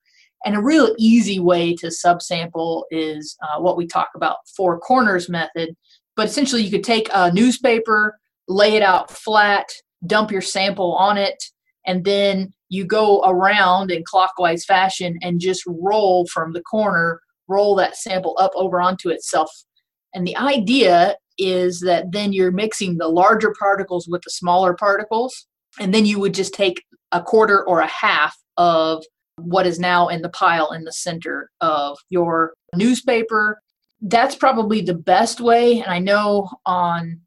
And 0.46 0.56
a 0.56 0.62
real 0.62 0.94
easy 0.98 1.40
way 1.40 1.74
to 1.76 1.88
subsample 1.88 2.84
is 2.92 3.36
uh, 3.44 3.60
what 3.60 3.78
we 3.78 3.88
talk 3.88 4.10
about 4.16 4.38
four 4.56 4.80
corners 4.80 5.30
method. 5.30 5.76
But 6.18 6.28
essentially, 6.28 6.64
you 6.64 6.72
could 6.72 6.84
take 6.84 7.08
a 7.14 7.32
newspaper, 7.32 8.20
lay 8.50 8.76
it 8.76 8.84
out 8.84 9.10
flat, 9.10 9.66
dump 10.06 10.32
your 10.32 10.42
sample 10.42 10.94
on 10.96 11.18
it, 11.18 11.42
and 11.86 12.04
then 12.04 12.52
you 12.70 12.84
go 12.84 13.22
around 13.24 13.92
in 13.92 14.04
clockwise 14.04 14.66
fashion 14.66 15.18
and 15.22 15.40
just 15.40 15.64
roll 15.66 16.28
from 16.28 16.52
the 16.52 16.62
corner, 16.62 17.22
roll 17.48 17.76
that 17.76 17.96
sample 17.96 18.36
up 18.40 18.52
over 18.56 18.82
onto 18.82 19.10
itself. 19.10 19.50
And 20.14 20.28
the 20.28 20.36
idea 20.36 21.16
is 21.38 21.82
that 21.82 22.12
then 22.12 22.34
you're 22.34 22.52
mixing 22.52 22.98
the 22.98 23.08
larger 23.08 23.56
particles 23.58 24.08
with 24.08 24.24
the 24.24 24.32
smaller 24.32 24.74
particles, 24.74 25.48
and 25.80 25.94
then 25.94 26.06
you 26.06 26.20
would 26.20 26.34
just 26.34 26.54
take 26.54 26.84
a 27.12 27.22
quarter 27.22 27.66
or 27.68 27.80
a 27.80 27.88
half 27.88 28.36
of 28.58 29.04
what 29.38 29.68
is 29.68 29.80
now 29.80 30.08
in 30.08 30.24
the 30.24 30.30
pile 30.30 30.72
in 30.72 30.84
the 30.84 30.92
center 30.92 31.52
of 31.62 31.98
your 32.10 32.54
newspaper. 32.76 33.62
That's 34.02 34.36
probably 34.36 34.82
the 34.82 34.94
best 34.94 35.42
way. 35.42 35.82
And 35.82 35.92
I 35.92 36.00
know 36.00 36.50
on 36.66 37.22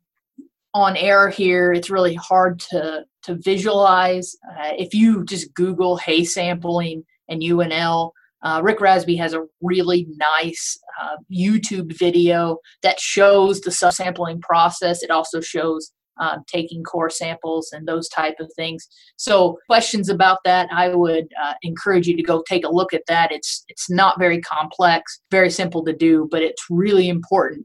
on 0.72 0.96
air 0.96 1.28
here, 1.28 1.72
it's 1.72 1.90
really 1.90 2.14
hard 2.14 2.60
to 2.70 3.04
to 3.22 3.34
visualize. 3.36 4.36
Uh, 4.48 4.72
if 4.78 4.94
you 4.94 5.24
just 5.24 5.52
Google 5.54 5.96
hay 5.96 6.24
sampling 6.24 7.04
and 7.28 7.42
UNL, 7.42 8.12
uh, 8.42 8.60
Rick 8.62 8.78
Rasby 8.78 9.18
has 9.18 9.34
a 9.34 9.44
really 9.60 10.06
nice 10.16 10.78
uh, 11.00 11.16
YouTube 11.30 11.96
video 11.98 12.58
that 12.82 13.00
shows 13.00 13.60
the 13.60 13.70
subsampling 13.70 14.40
process. 14.40 15.02
It 15.02 15.10
also 15.10 15.40
shows 15.40 15.92
um, 16.20 16.44
taking 16.46 16.84
core 16.84 17.10
samples 17.10 17.70
and 17.72 17.88
those 17.88 18.08
type 18.08 18.36
of 18.40 18.50
things. 18.54 18.86
So 19.16 19.58
questions 19.68 20.08
about 20.08 20.38
that, 20.44 20.68
I 20.72 20.94
would 20.94 21.28
uh, 21.42 21.54
encourage 21.62 22.06
you 22.06 22.16
to 22.16 22.22
go 22.22 22.42
take 22.48 22.64
a 22.64 22.70
look 22.70 22.92
at 22.92 23.02
that. 23.08 23.32
It's 23.32 23.64
it's 23.68 23.90
not 23.90 24.18
very 24.18 24.40
complex, 24.40 25.20
very 25.30 25.50
simple 25.50 25.84
to 25.84 25.92
do, 25.92 26.28
but 26.30 26.42
it's 26.42 26.64
really 26.70 27.08
important 27.08 27.64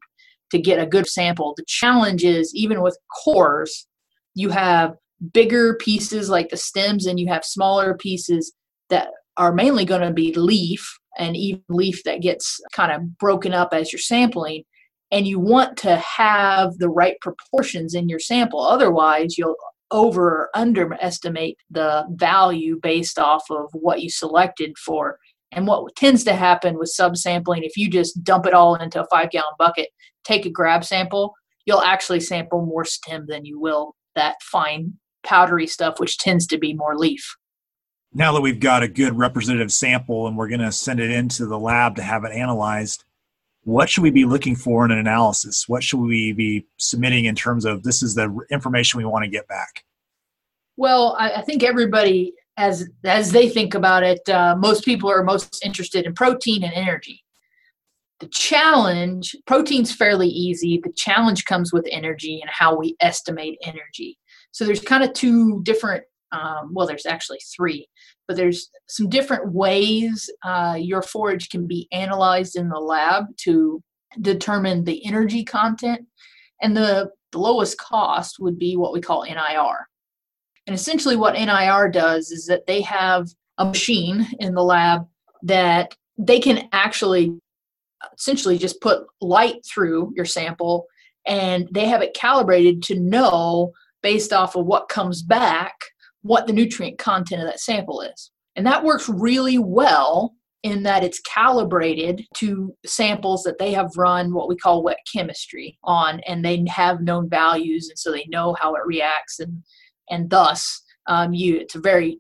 to 0.52 0.60
get 0.60 0.80
a 0.80 0.86
good 0.86 1.08
sample. 1.08 1.54
The 1.58 1.66
challenge 1.68 2.24
is 2.24 2.54
even 2.56 2.82
with 2.82 2.98
cores, 3.24 3.88
you 4.34 4.50
have 4.50 4.96
bigger 5.34 5.76
pieces 5.76 6.30
like 6.30 6.50
the 6.50 6.58
stems 6.58 7.06
and 7.06 7.20
you 7.20 7.28
have 7.28 7.44
smaller 7.44 7.96
pieces 7.96 8.54
that 8.90 9.10
are 9.38 9.54
mainly 9.54 9.86
going 9.86 10.02
to 10.02 10.14
be 10.14 10.34
leaf 10.34 10.98
and 11.18 11.36
even 11.36 11.62
leaf 11.70 12.04
that 12.04 12.22
gets 12.22 12.60
kind 12.74 12.92
of 12.92 13.18
broken 13.18 13.54
up 13.54 13.70
as 13.72 13.92
you're 13.92 14.00
sampling 14.00 14.64
and 15.16 15.26
you 15.26 15.40
want 15.40 15.78
to 15.78 15.96
have 15.96 16.78
the 16.78 16.90
right 16.90 17.16
proportions 17.22 17.94
in 17.94 18.10
your 18.10 18.20
sample. 18.20 18.60
Otherwise 18.60 19.38
you'll 19.38 19.56
over 19.92 20.28
or 20.28 20.50
underestimate 20.56 21.58
the 21.70 22.06
value 22.10 22.78
based 22.82 23.18
off 23.18 23.44
of 23.50 23.70
what 23.72 24.02
you 24.02 24.10
selected 24.10 24.78
for. 24.78 25.18
And 25.54 25.68
what 25.68 25.96
tends 25.96 26.26
to 26.26 26.36
happen 26.36 26.78
with 26.78 26.94
subsampling 27.00 27.62
if 27.62 27.78
you 27.78 27.90
just 27.90 28.22
dump 28.26 28.46
it 28.46 28.54
all 28.54 28.76
into 28.76 29.02
a 29.02 29.08
five 29.08 29.32
gallon 29.32 29.54
bucket 29.58 29.88
take 30.26 30.46
a 30.46 30.50
grab 30.50 30.84
sample 30.84 31.34
you'll 31.66 31.82
actually 31.82 32.20
sample 32.20 32.66
more 32.66 32.84
stem 32.84 33.26
than 33.28 33.46
you 33.46 33.58
will 33.58 33.96
that 34.16 34.36
fine 34.42 34.94
powdery 35.24 35.68
stuff 35.68 35.98
which 35.98 36.18
tends 36.18 36.46
to 36.48 36.58
be 36.58 36.74
more 36.74 36.98
leaf. 36.98 37.38
Now 38.14 38.34
that 38.34 38.42
we've 38.42 38.60
got 38.60 38.84
a 38.84 38.88
good 38.90 39.18
representative 39.18 39.72
sample 39.72 40.28
and 40.28 40.36
we're 40.36 40.50
going 40.50 40.62
to 40.62 40.72
send 40.72 41.00
it 41.00 41.12
into 41.12 41.46
the 41.46 41.60
lab 41.60 41.96
to 41.98 42.04
have 42.04 42.26
it 42.26 42.32
analyzed, 42.34 43.06
what 43.66 43.90
should 43.90 44.04
we 44.04 44.12
be 44.12 44.26
looking 44.26 44.56
for 44.56 44.86
in 44.86 44.92
an 44.92 45.00
analysis? 45.00 45.68
What 45.68 45.84
should 45.84 46.00
we 46.00 46.34
be 46.34 46.66
submitting 46.78 47.26
in 47.26 47.36
terms 47.36 47.66
of 47.66 47.84
this 47.84 48.04
is 48.04 48.14
the 48.14 48.34
information 48.52 49.00
we 49.00 49.06
want 49.06 49.26
to 49.26 49.30
get 49.30 49.48
back? 49.48 49.84
Well, 50.78 51.16
I, 51.20 51.32
I 51.32 51.42
think 51.42 51.64
everybody, 51.64 52.34
as 52.58 52.88
as 53.04 53.32
they 53.32 53.50
think 53.50 53.74
about 53.74 54.04
it, 54.04 54.28
uh, 54.30 54.56
most 54.56 54.86
people 54.86 55.10
are 55.10 55.24
most 55.24 55.66
interested 55.66 56.06
in 56.06 56.14
protein 56.14 56.64
and 56.64 56.74
energy. 56.74 57.24
The 58.20 58.28
challenge, 58.28 59.36
protein's 59.48 59.94
fairly 59.94 60.28
easy. 60.28 60.80
The 60.84 60.94
challenge 60.96 61.46
comes 61.46 61.74
with 61.74 61.88
energy 61.92 62.40
and 62.42 62.50
how 62.50 62.78
we 62.78 62.96
estimate 63.02 63.58
energy. 63.64 64.18
So 64.52 64.64
there's 64.64 64.82
kind 64.82 65.04
of 65.04 65.12
two 65.14 65.62
different 65.64 66.04
um, 66.32 66.72
well, 66.74 66.88
there's 66.88 67.06
actually 67.06 67.40
three, 67.56 67.88
but 68.28 68.38
there's 68.38 68.70
some 68.88 69.10
different 69.10 69.52
ways 69.54 70.30
uh, 70.44 70.78
your 70.80 71.02
forage 71.02 71.50
can 71.50 71.68
be 71.68 71.88
analyzed 71.92 72.56
in 72.56 72.70
the 72.70 72.80
lab 72.80 73.26
to 73.38 73.82
determine 74.22 74.84
the 74.84 75.06
energy 75.06 75.44
content. 75.44 76.06
And 76.62 76.76
the, 76.76 77.12
the 77.32 77.40
lowest 77.40 77.78
cost 77.78 78.38
would 78.40 78.58
be 78.58 78.78
what 78.78 78.94
we 78.94 79.02
call 79.02 79.24
NIR. 79.24 79.88
And 80.68 80.76
essentially, 80.76 81.16
what 81.16 81.36
NIR 81.36 81.90
does 81.90 82.32
is 82.32 82.46
that 82.48 82.66
they 82.66 82.82
have 82.82 83.28
a 83.58 83.66
machine 83.66 84.28
in 84.40 84.54
the 84.54 84.64
lab 84.64 85.06
that 85.44 85.96
they 86.18 86.40
can 86.40 86.68
actually 86.72 87.38
essentially 88.18 88.58
just 88.58 88.82
put 88.82 89.06
light 89.22 89.66
through 89.66 90.12
your 90.16 90.26
sample 90.26 90.86
and 91.28 91.68
they 91.72 91.86
have 91.86 92.02
it 92.02 92.14
calibrated 92.14 92.84
to 92.84 93.00
know 93.00 93.72
based 94.02 94.32
off 94.32 94.56
of 94.56 94.66
what 94.66 94.90
comes 94.90 95.24
back 95.24 95.76
what 96.26 96.48
the 96.48 96.54
nutrient 96.54 96.98
content 96.98 97.40
of 97.40 97.48
that 97.48 97.60
sample 97.60 98.02
is. 98.02 98.32
And 98.56 98.66
that 98.66 98.84
works 98.84 99.08
really 99.08 99.60
well 99.60 100.34
in 100.64 100.82
that 100.82 101.04
it's 101.04 101.20
calibrated 101.20 102.26
to 102.34 102.74
samples 102.84 103.44
that 103.44 103.60
they 103.60 103.72
have 103.72 103.96
run 103.96 104.34
what 104.34 104.50
we 104.50 104.56
call 104.56 104.82
wet 104.82 104.98
chemistry 105.14 105.78
on, 105.84 106.22
and 106.22 106.44
they 106.44 106.66
have 106.68 107.02
known 107.02 107.30
values, 107.30 107.90
and 107.90 108.00
so 108.00 108.12
they 108.12 108.26
know 108.30 108.56
how 108.60 108.74
it 108.74 108.82
reacts, 108.86 109.40
and 109.40 109.62
and 110.10 110.32
thus 110.32 110.82
um, 111.06 111.32
you 111.36 111.58
it's 111.58 111.76
a 111.76 111.80
very 111.80 112.20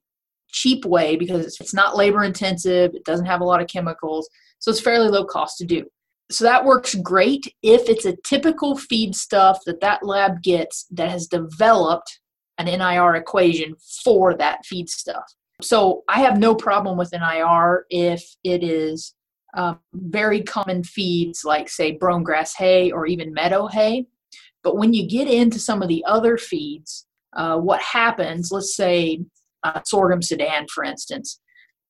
cheap 0.49 0.85
way 0.85 1.15
because 1.15 1.43
it's, 1.43 1.59
it's 1.59 1.73
not 1.73 1.97
labor 1.97 2.23
intensive, 2.23 2.91
it 2.93 3.05
doesn't 3.05 3.25
have 3.25 3.41
a 3.41 3.45
lot 3.45 3.61
of 3.61 3.67
chemicals, 3.67 4.29
so 4.59 4.69
it's 4.69 4.79
fairly 4.79 5.09
low 5.09 5.25
cost 5.25 5.57
to 5.57 5.65
do. 5.65 5.83
So 6.29 6.43
that 6.43 6.65
works 6.65 6.93
great 6.93 7.51
if 7.63 7.89
it's 7.89 8.05
a 8.05 8.17
typical 8.23 8.77
feed 8.77 9.15
stuff 9.15 9.61
that 9.65 9.81
that 9.81 10.05
lab 10.05 10.43
gets 10.43 10.85
that 10.91 11.09
has 11.09 11.25
developed 11.25 12.19
an 12.57 12.65
NIR 12.65 13.15
equation 13.15 13.75
for 14.03 14.35
that 14.35 14.65
feed 14.65 14.89
stuff. 14.89 15.23
So 15.61 16.03
I 16.09 16.19
have 16.21 16.37
no 16.37 16.53
problem 16.55 16.97
with 16.97 17.13
NIR 17.13 17.85
if 17.89 18.23
it 18.43 18.63
is 18.63 19.13
um, 19.55 19.79
very 19.93 20.41
common 20.41 20.83
feeds 20.83 21.45
like, 21.45 21.69
say, 21.69 21.93
brome 21.93 22.23
grass 22.23 22.53
hay 22.55 22.91
or 22.91 23.05
even 23.05 23.33
meadow 23.33 23.67
hay. 23.67 24.07
But 24.63 24.77
when 24.77 24.93
you 24.93 25.07
get 25.07 25.29
into 25.29 25.59
some 25.59 25.81
of 25.81 25.87
the 25.87 26.03
other 26.05 26.37
feeds, 26.37 27.05
uh, 27.35 27.57
what 27.57 27.81
happens, 27.81 28.51
let's 28.51 28.75
say 28.75 29.21
uh, 29.63 29.81
sorghum 29.85 30.21
sudan, 30.21 30.65
for 30.73 30.83
instance, 30.83 31.39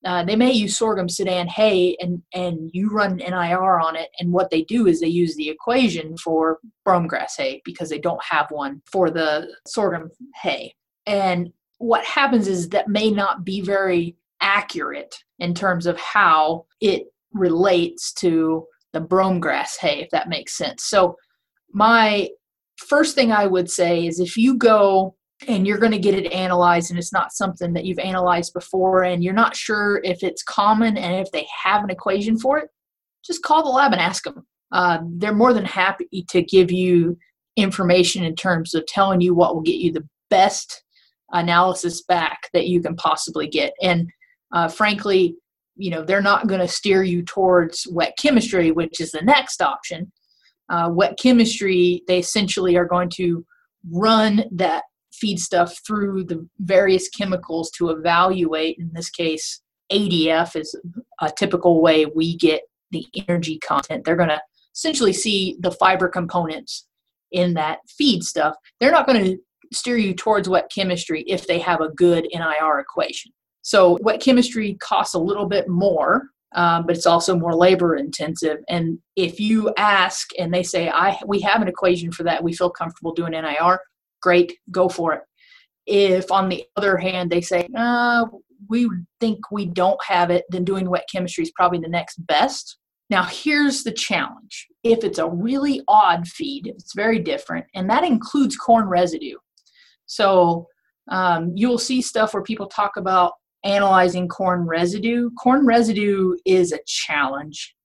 uh, 0.06 0.24
they 0.24 0.36
may 0.36 0.52
use 0.52 0.78
sorghum 0.78 1.10
sudan 1.10 1.48
hay 1.48 1.98
and, 2.00 2.22
and 2.34 2.70
you 2.74 2.90
run 2.90 3.18
NIR 3.18 3.80
on 3.80 3.96
it. 3.96 4.10
And 4.20 4.32
what 4.32 4.52
they 4.52 4.62
do 4.64 4.86
is 4.86 5.00
they 5.00 5.08
use 5.08 5.36
the 5.36 5.50
equation 5.50 6.16
for 6.18 6.60
brome 6.84 7.08
grass 7.08 7.36
hay 7.36 7.62
because 7.66 7.90
they 7.90 7.98
don't 7.98 8.24
have 8.24 8.46
one 8.52 8.84
for 8.92 9.10
the 9.10 9.48
sorghum 9.68 10.12
hay. 10.42 10.76
And 11.08 11.52
what 11.80 12.06
happens 12.06 12.48
is 12.48 12.70
that 12.70 12.88
may 12.88 13.10
not 13.10 13.44
be 13.44 13.62
very 13.62 14.16
accurate 14.42 15.16
in 15.40 15.56
terms 15.56 15.88
of 15.88 15.98
how 15.98 16.66
it 16.82 17.08
relates 17.34 18.14
to 18.14 18.66
the 18.94 19.02
brome 19.02 19.40
grass 19.40 19.76
hay, 19.78 20.02
if 20.02 20.10
that 20.12 20.30
makes 20.30 20.56
sense. 20.56 20.86
So, 20.86 21.16
my 21.74 22.30
first 22.78 23.16
thing 23.16 23.32
I 23.32 23.48
would 23.48 23.70
say 23.70 24.06
is 24.06 24.20
if 24.20 24.38
you 24.38 24.56
go 24.56 25.16
and 25.48 25.68
you're 25.68 25.78
going 25.78 25.92
to 25.92 26.00
get 26.00 26.16
it 26.16 26.32
analyzed 26.32 26.90
and 26.90 26.98
it's 26.98 27.14
not 27.14 27.34
something 27.34 27.74
that 27.74 27.86
you've 27.86 28.00
analyzed 28.00 28.54
before 28.54 29.04
and 29.04 29.24
you're 29.24 29.34
not 29.34 29.56
sure 29.56 30.02
if 30.04 30.24
it's 30.24 30.44
common 30.44 30.98
and 30.98 31.16
if 31.16 31.32
they 31.32 31.46
have 31.64 31.84
an 31.84 31.90
equation 31.90 32.38
for 32.38 32.58
it 32.58 32.70
just 33.26 33.44
call 33.44 33.64
the 33.64 33.70
lab 33.70 33.92
and 33.92 34.02
ask 34.02 34.24
them 34.24 34.46
uh, 34.72 35.00
they're 35.18 35.34
more 35.34 35.54
than 35.54 35.66
happy 35.66 36.26
to 36.30 36.42
give 36.42 36.72
you 36.72 37.18
information 37.58 38.24
in 38.24 38.36
terms 38.36 38.74
of 38.74 38.86
telling 38.86 39.22
you 39.22 39.34
what 39.34 39.54
will 39.54 39.62
get 39.62 39.76
you 39.76 39.92
the 39.92 40.08
best 40.30 40.84
analysis 41.32 42.04
back 42.04 42.50
that 42.54 42.68
you 42.68 42.82
can 42.82 42.96
possibly 42.96 43.48
get. 43.48 43.74
And 43.82 44.10
uh, 44.54 44.68
frankly 44.68 45.36
you 45.78 45.92
know 45.92 46.04
they're 46.04 46.22
not 46.22 46.48
going 46.48 46.62
to 46.62 46.68
steer 46.68 47.04
you 47.04 47.22
towards 47.22 47.86
wet 47.92 48.14
chemistry 48.18 48.72
which 48.72 49.02
is 49.02 49.12
the 49.12 49.22
next 49.22 49.62
option. 49.62 50.12
Uh, 50.70 50.90
wet 50.92 51.18
chemistry 51.22 52.02
they 52.08 52.20
essentially 52.20 52.78
are 52.78 52.86
going 52.86 53.10
to 53.10 53.46
run 53.92 54.46
that 54.52 54.84
feed 55.20 55.40
stuff 55.40 55.80
through 55.86 56.24
the 56.26 56.48
various 56.60 57.10
chemicals 57.10 57.72
to 57.72 57.90
evaluate. 57.90 58.78
In 58.78 58.92
this 58.94 59.10
case, 59.10 59.62
ADF 59.92 60.56
is 60.56 60.76
a 61.22 61.32
typical 61.32 61.82
way 61.82 62.06
we 62.06 62.36
get 62.38 62.62
the 62.92 63.06
energy 63.28 63.60
content. 63.60 64.04
They're 64.04 64.16
going 64.16 64.30
to 64.30 64.42
essentially 64.76 65.14
see 65.14 65.58
the 65.60 65.72
fiber 65.72 66.08
components 66.08 66.88
in 67.32 67.54
that 67.56 67.80
feed 67.88 68.24
stuff. 68.24 68.56
They're 68.80 68.92
not 68.92 69.08
going 69.08 69.24
to 69.24 69.38
steer 69.74 69.98
you 69.98 70.14
towards 70.14 70.50
wet 70.50 70.72
chemistry 70.74 71.24
if 71.28 71.48
they 71.48 71.60
have 71.60 71.82
a 71.82 71.90
good 71.90 72.28
NIR 72.34 72.80
equation. 72.80 73.32
So, 73.62 73.98
wet 74.02 74.22
chemistry 74.22 74.76
costs 74.76 75.16
a 75.16 75.20
little 75.20 75.48
bit 75.48 75.68
more, 75.68 76.30
um, 76.54 76.86
but 76.86 76.96
it's 76.96 77.08
also 77.08 77.36
more 77.36 77.56
labor 77.56 77.96
intensive. 77.96 78.58
And 78.70 79.00
if 79.16 79.40
you 79.40 79.74
ask 79.76 80.30
and 80.38 80.54
they 80.54 80.62
say, 80.62 80.90
"I 80.90 81.20
we 81.26 81.40
have 81.42 81.62
an 81.62 81.68
equation 81.68 82.12
for 82.12 82.24
that, 82.24 82.44
we 82.44 82.54
feel 82.54 82.70
comfortable 82.70 83.14
doing 83.14 83.34
NIR," 83.34 83.80
great, 84.26 84.58
go 84.72 84.90
for 84.90 85.14
it. 85.14 85.22
If, 85.86 86.32
on 86.32 86.50
the 86.50 86.64
other 86.76 86.98
hand, 86.98 87.30
they 87.30 87.42
say, 87.42 87.68
uh, 87.78 88.26
we 88.68 88.90
think 89.20 89.52
we 89.52 89.68
don't 89.68 90.04
have 90.04 90.32
it, 90.32 90.46
then 90.50 90.66
doing 90.66 90.90
wet 90.90 91.08
chemistry 91.12 91.44
is 91.44 91.52
probably 91.56 91.78
the 91.78 91.88
next 91.88 92.16
best. 92.26 92.80
Now, 93.12 93.26
here's 93.26 93.84
the 93.84 93.92
challenge. 93.92 94.66
If 94.84 95.04
it's 95.04 95.20
a 95.20 95.30
really 95.30 95.84
odd 95.88 96.28
feed, 96.28 96.66
it's 96.66 96.96
very 96.96 97.20
different, 97.20 97.68
and 97.76 97.88
that 97.92 98.04
includes 98.04 98.56
corn 98.56 98.88
residue. 98.88 99.38
So 100.08 100.68
um, 101.12 101.52
you'll 101.56 101.78
see 101.78 102.02
stuff 102.02 102.34
where 102.34 102.42
people 102.42 102.66
talk 102.66 102.98
about 102.98 103.34
analyzing 103.64 104.28
corn 104.28 104.66
residue. 104.66 105.30
Corn 105.40 105.68
residue 105.68 106.34
is 106.46 106.72
a 106.72 106.80
challenge 106.88 107.76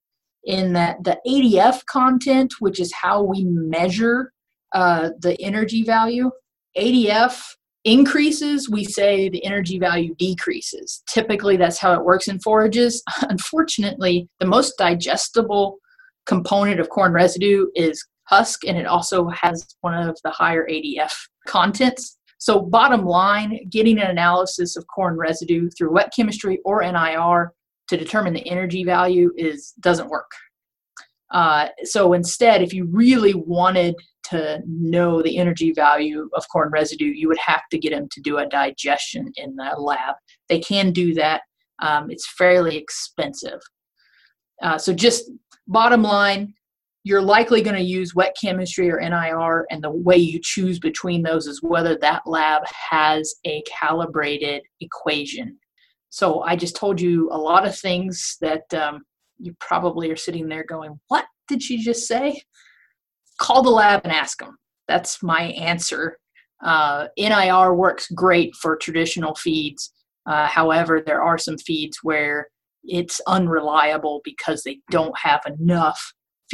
in 0.45 0.73
that 0.73 1.03
the 1.03 1.19
ADF 1.27 1.85
content, 1.85 2.55
which 2.57 2.79
is 2.79 2.91
how 2.93 3.21
we 3.21 3.43
measure 3.43 4.33
uh, 4.73 5.09
the 5.19 5.39
energy 5.41 5.83
value. 5.83 6.31
ADF 6.77 7.41
increases, 7.83 8.69
we 8.69 8.83
say 8.83 9.29
the 9.29 9.43
energy 9.43 9.79
value 9.79 10.15
decreases. 10.15 11.03
Typically, 11.07 11.57
that's 11.57 11.79
how 11.79 11.93
it 11.93 12.05
works 12.05 12.27
in 12.27 12.39
forages. 12.39 13.03
Unfortunately, 13.21 14.27
the 14.39 14.45
most 14.45 14.77
digestible 14.77 15.77
component 16.25 16.79
of 16.79 16.89
corn 16.89 17.11
residue 17.11 17.67
is 17.75 18.05
husk, 18.25 18.65
and 18.65 18.77
it 18.77 18.85
also 18.85 19.27
has 19.29 19.65
one 19.81 19.95
of 19.95 20.17
the 20.23 20.31
higher 20.31 20.67
ADF 20.67 21.11
contents. 21.47 22.17
So, 22.37 22.59
bottom 22.59 23.05
line, 23.05 23.59
getting 23.69 23.99
an 23.99 24.09
analysis 24.09 24.75
of 24.75 24.85
corn 24.87 25.17
residue 25.17 25.69
through 25.77 25.93
wet 25.93 26.11
chemistry 26.15 26.59
or 26.65 26.81
NIR 26.81 27.53
to 27.89 27.97
determine 27.97 28.33
the 28.33 28.47
energy 28.47 28.83
value 28.83 29.31
is 29.35 29.73
doesn't 29.81 30.09
work. 30.09 30.31
Uh, 31.31 31.67
so 31.83 32.13
instead, 32.13 32.61
if 32.61 32.73
you 32.73 32.87
really 32.91 33.33
wanted 33.33 33.95
to 34.31 34.61
know 34.65 35.21
the 35.21 35.37
energy 35.37 35.71
value 35.73 36.29
of 36.33 36.45
corn 36.51 36.69
residue, 36.71 37.05
you 37.05 37.27
would 37.27 37.37
have 37.37 37.61
to 37.71 37.77
get 37.77 37.91
them 37.91 38.07
to 38.11 38.21
do 38.21 38.37
a 38.37 38.47
digestion 38.47 39.31
in 39.37 39.55
the 39.55 39.75
lab. 39.77 40.15
They 40.49 40.59
can 40.59 40.91
do 40.91 41.13
that. 41.15 41.41
Um, 41.81 42.11
it's 42.11 42.31
fairly 42.37 42.77
expensive. 42.77 43.59
Uh, 44.61 44.77
so 44.77 44.93
just 44.93 45.31
bottom 45.67 46.03
line, 46.03 46.53
you're 47.03 47.21
likely 47.21 47.61
going 47.61 47.75
to 47.75 47.81
use 47.81 48.13
wet 48.13 48.35
chemistry 48.39 48.91
or 48.91 48.99
NIR, 48.99 49.65
and 49.71 49.83
the 49.83 49.89
way 49.89 50.17
you 50.17 50.39
choose 50.41 50.77
between 50.77 51.23
those 51.23 51.47
is 51.47 51.63
whether 51.63 51.97
that 51.97 52.21
lab 52.27 52.61
has 52.67 53.33
a 53.45 53.63
calibrated 53.63 54.61
equation. 54.81 55.57
So 56.11 56.41
I 56.41 56.55
just 56.55 56.75
told 56.75 57.01
you 57.01 57.29
a 57.31 57.37
lot 57.37 57.65
of 57.65 57.77
things 57.77 58.37
that 58.41 58.71
um, 58.73 59.01
you 59.39 59.55
probably 59.59 60.11
are 60.11 60.17
sitting 60.17 60.47
there 60.47 60.63
going, 60.63 60.99
What 61.07 61.25
did 61.47 61.63
she 61.63 61.83
just 61.83 62.07
say? 62.07 62.39
Call 63.41 63.63
the 63.63 63.71
lab 63.71 64.01
and 64.03 64.13
ask 64.13 64.37
them. 64.37 64.55
That's 64.87 65.23
my 65.23 65.45
answer. 65.53 66.19
Uh, 66.63 67.07
NIR 67.17 67.73
works 67.73 68.07
great 68.11 68.55
for 68.55 68.75
traditional 68.75 69.33
feeds. 69.33 69.91
Uh, 70.27 70.45
however, 70.45 71.01
there 71.03 71.23
are 71.23 71.39
some 71.39 71.57
feeds 71.57 71.97
where 72.03 72.49
it's 72.83 73.19
unreliable 73.25 74.21
because 74.23 74.61
they 74.61 74.79
don't 74.91 75.17
have 75.17 75.41
enough 75.47 75.99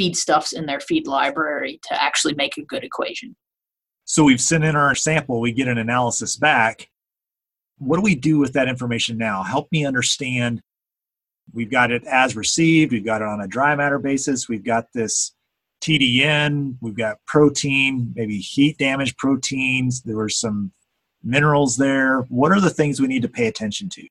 feedstuffs 0.00 0.54
in 0.54 0.64
their 0.64 0.80
feed 0.80 1.06
library 1.06 1.78
to 1.88 2.02
actually 2.02 2.34
make 2.34 2.56
a 2.56 2.64
good 2.64 2.84
equation. 2.84 3.36
So 4.06 4.24
we've 4.24 4.40
sent 4.40 4.64
in 4.64 4.74
our 4.74 4.94
sample, 4.94 5.42
we 5.42 5.52
get 5.52 5.68
an 5.68 5.76
analysis 5.76 6.36
back. 6.36 6.88
What 7.76 7.96
do 7.96 8.02
we 8.02 8.14
do 8.14 8.38
with 8.38 8.54
that 8.54 8.66
information 8.66 9.18
now? 9.18 9.42
Help 9.42 9.70
me 9.70 9.84
understand. 9.84 10.62
We've 11.52 11.70
got 11.70 11.90
it 11.90 12.04
as 12.04 12.34
received, 12.34 12.92
we've 12.92 13.04
got 13.04 13.20
it 13.20 13.28
on 13.28 13.42
a 13.42 13.46
dry 13.46 13.76
matter 13.76 13.98
basis, 13.98 14.48
we've 14.48 14.64
got 14.64 14.86
this 14.94 15.32
TDN, 15.80 16.76
we've 16.80 16.96
got 16.96 17.24
protein, 17.26 18.12
maybe 18.14 18.38
heat 18.38 18.78
damage 18.78 19.16
proteins, 19.16 20.02
there 20.02 20.16
were 20.16 20.28
some 20.28 20.72
minerals 21.22 21.76
there. 21.76 22.20
What 22.28 22.52
are 22.52 22.60
the 22.60 22.70
things 22.70 23.00
we 23.00 23.06
need 23.06 23.22
to 23.22 23.28
pay 23.28 23.46
attention 23.46 23.88
to? 23.90 24.06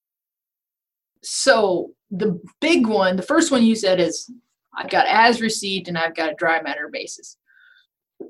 So, 1.24 1.92
the 2.10 2.40
big 2.62 2.88
one, 2.88 3.18
the 3.18 3.22
first 3.22 3.52
one 3.52 3.64
you 3.64 3.76
said 3.76 4.00
is 4.00 4.32
I've 4.76 4.90
got 4.90 5.08
as 5.08 5.42
received 5.42 5.88
and 5.88 5.98
I've 5.98 6.16
got 6.16 6.32
a 6.32 6.36
dry 6.36 6.62
matter 6.62 6.90
basis. 6.92 7.38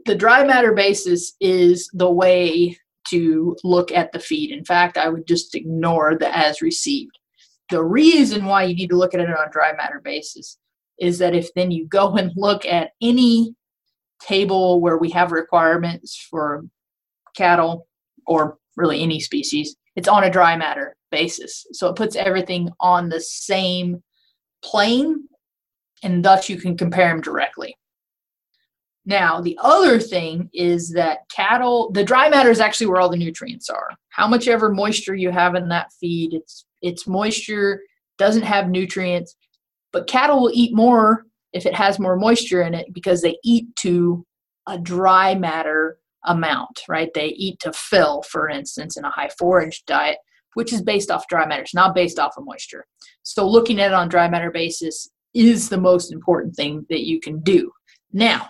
The 0.05 0.15
dry 0.15 0.43
matter 0.43 0.73
basis 0.73 1.33
is 1.39 1.89
the 1.93 2.09
way 2.09 2.77
to 3.09 3.55
look 3.63 3.91
at 3.91 4.11
the 4.11 4.19
feed. 4.19 4.51
In 4.51 4.65
fact, 4.65 4.97
I 4.97 5.09
would 5.09 5.27
just 5.27 5.53
ignore 5.55 6.17
the 6.17 6.35
as 6.35 6.61
received. 6.61 7.17
The 7.69 7.83
reason 7.83 8.45
why 8.45 8.63
you 8.63 8.75
need 8.75 8.89
to 8.89 8.97
look 8.97 9.13
at 9.13 9.19
it 9.19 9.29
on 9.29 9.47
a 9.47 9.51
dry 9.51 9.73
matter 9.73 10.01
basis 10.03 10.57
is 10.99 11.19
that 11.19 11.35
if 11.35 11.53
then 11.53 11.71
you 11.71 11.85
go 11.87 12.15
and 12.15 12.31
look 12.35 12.65
at 12.65 12.91
any 13.01 13.55
table 14.21 14.81
where 14.81 14.97
we 14.97 15.09
have 15.11 15.31
requirements 15.31 16.17
for 16.29 16.65
cattle 17.35 17.87
or 18.25 18.57
really 18.75 19.01
any 19.01 19.19
species, 19.19 19.75
it's 19.95 20.07
on 20.07 20.23
a 20.23 20.29
dry 20.29 20.55
matter 20.55 20.95
basis. 21.11 21.65
So 21.73 21.87
it 21.89 21.95
puts 21.95 22.15
everything 22.15 22.69
on 22.79 23.09
the 23.09 23.21
same 23.21 24.03
plane 24.63 25.27
and 26.03 26.23
thus 26.23 26.49
you 26.49 26.57
can 26.57 26.77
compare 26.77 27.09
them 27.09 27.21
directly. 27.21 27.75
Now, 29.05 29.39
the 29.39 29.57
other 29.61 29.99
thing 29.99 30.49
is 30.53 30.91
that 30.91 31.19
cattle, 31.33 31.91
the 31.91 32.03
dry 32.03 32.29
matter 32.29 32.51
is 32.51 32.59
actually 32.59 32.87
where 32.87 32.99
all 32.99 33.09
the 33.09 33.15
nutrients 33.15 33.69
are. 33.69 33.89
How 34.09 34.27
much 34.27 34.49
ever 34.49 34.69
moisture 34.69 35.15
you 35.15 35.31
have 35.31 35.55
in 35.55 35.69
that 35.69 35.93
feed, 35.93 36.33
it's 36.33 36.65
it's 36.81 37.07
moisture, 37.07 37.81
doesn't 38.17 38.43
have 38.43 38.69
nutrients, 38.69 39.35
but 39.97 40.05
cattle 40.05 40.41
will 40.41 40.51
eat 40.53 40.75
more 40.75 41.25
if 41.53 41.65
it 41.65 41.73
has 41.73 41.97
more 41.97 42.15
moisture 42.15 42.61
in 42.61 42.75
it 42.75 42.93
because 42.93 43.23
they 43.23 43.35
eat 43.43 43.65
to 43.77 44.23
a 44.67 44.77
dry 44.77 45.33
matter 45.33 45.97
amount, 46.25 46.81
right? 46.87 47.11
They 47.15 47.29
eat 47.29 47.59
to 47.61 47.73
fill, 47.73 48.21
for 48.21 48.47
instance, 48.47 48.95
in 48.95 49.03
a 49.05 49.09
high 49.09 49.31
forage 49.39 49.83
diet, 49.87 50.19
which 50.53 50.71
is 50.71 50.83
based 50.83 51.09
off 51.09 51.27
dry 51.27 51.47
matter. 51.47 51.63
It's 51.63 51.73
not 51.73 51.95
based 51.95 52.19
off 52.19 52.37
of 52.37 52.45
moisture. 52.45 52.85
So 53.23 53.47
looking 53.49 53.79
at 53.79 53.87
it 53.87 53.95
on 53.95 54.07
dry 54.07 54.29
matter 54.29 54.51
basis 54.51 55.09
is 55.33 55.67
the 55.67 55.81
most 55.81 56.13
important 56.13 56.55
thing 56.55 56.85
that 56.91 57.07
you 57.07 57.19
can 57.19 57.39
do. 57.39 57.71
Now, 58.13 58.49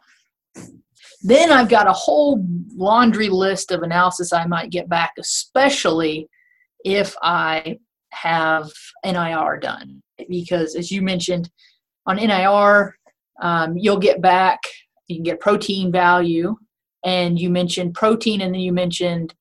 then 1.21 1.49
I've 1.49 1.69
got 1.69 1.87
a 1.87 1.93
whole 1.93 2.45
laundry 2.75 3.29
list 3.29 3.71
of 3.71 3.83
analysis 3.83 4.33
I 4.33 4.45
might 4.47 4.69
get 4.69 4.89
back, 4.89 5.13
especially 5.17 6.27
if 6.83 7.15
I 7.21 7.79
have 8.11 8.69
NIR 9.05 9.57
done. 9.57 10.01
Because 10.29 10.75
as 10.75 10.91
you 10.91 11.01
mentioned, 11.01 11.49
on 12.05 12.17
NIR, 12.17 12.97
um, 13.41 13.77
you'll 13.77 13.99
get 13.99 14.21
back, 14.21 14.59
you 15.07 15.17
can 15.17 15.23
get 15.23 15.39
protein 15.39 15.91
value, 15.91 16.55
and 17.03 17.39
you 17.39 17.49
mentioned 17.49 17.93
protein, 17.93 18.41
and 18.41 18.53
then 18.53 18.61
you 18.61 18.73
mentioned 18.73 19.33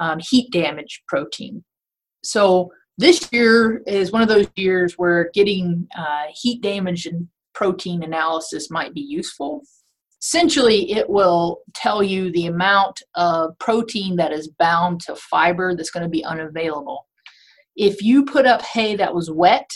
um, 0.00 0.18
heat 0.18 0.50
damage 0.50 1.02
protein. 1.06 1.62
So 2.22 2.70
this 2.98 3.28
year 3.32 3.82
is 3.86 4.12
one 4.12 4.22
of 4.22 4.28
those 4.28 4.46
years 4.56 4.94
where 4.94 5.30
getting 5.34 5.86
uh, 5.96 6.24
heat 6.34 6.62
damage 6.62 7.06
and 7.06 7.28
protein 7.54 8.02
analysis 8.02 8.70
might 8.70 8.94
be 8.94 9.00
useful. 9.00 9.62
Essentially, 10.20 10.92
it 10.92 11.08
will 11.08 11.60
tell 11.74 12.02
you 12.02 12.32
the 12.32 12.46
amount 12.46 13.02
of 13.14 13.58
protein 13.58 14.16
that 14.16 14.32
is 14.32 14.48
bound 14.58 15.00
to 15.02 15.14
fiber 15.16 15.76
that's 15.76 15.90
going 15.90 16.02
to 16.02 16.08
be 16.08 16.24
unavailable. 16.24 17.06
If 17.76 18.02
you 18.02 18.24
put 18.24 18.46
up 18.46 18.62
hay 18.62 18.96
that 18.96 19.14
was 19.14 19.30
wet, 19.30 19.70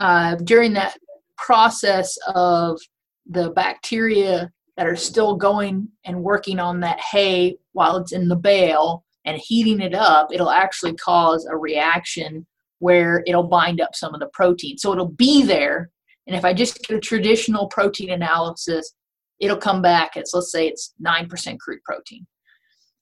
uh, 0.00 0.36
during 0.36 0.72
that 0.74 0.96
process 1.36 2.16
of 2.34 2.80
the 3.26 3.50
bacteria 3.50 4.50
that 4.76 4.86
are 4.86 4.96
still 4.96 5.36
going 5.36 5.88
and 6.04 6.22
working 6.22 6.58
on 6.58 6.80
that 6.80 7.00
hay 7.00 7.56
while 7.72 7.96
it's 7.96 8.12
in 8.12 8.28
the 8.28 8.36
bale, 8.36 9.04
and 9.24 9.38
heating 9.38 9.80
it 9.80 9.94
up, 9.94 10.28
it'll 10.32 10.50
actually 10.50 10.94
cause 10.94 11.46
a 11.46 11.56
reaction 11.56 12.46
where 12.78 13.22
it'll 13.26 13.46
bind 13.46 13.80
up 13.80 13.94
some 13.94 14.14
of 14.14 14.20
the 14.20 14.30
protein. 14.32 14.78
So 14.78 14.92
it'll 14.92 15.08
be 15.08 15.42
there. 15.42 15.90
And 16.26 16.34
if 16.34 16.44
I 16.44 16.54
just 16.54 16.82
get 16.82 16.96
a 16.96 17.00
traditional 17.00 17.68
protein 17.68 18.10
analysis, 18.10 18.94
it'll 19.38 19.56
come 19.56 19.82
back 19.82 20.16
as 20.16 20.30
let's 20.32 20.50
say 20.50 20.68
it's 20.68 20.94
9% 21.04 21.58
crude 21.58 21.84
protein. 21.84 22.26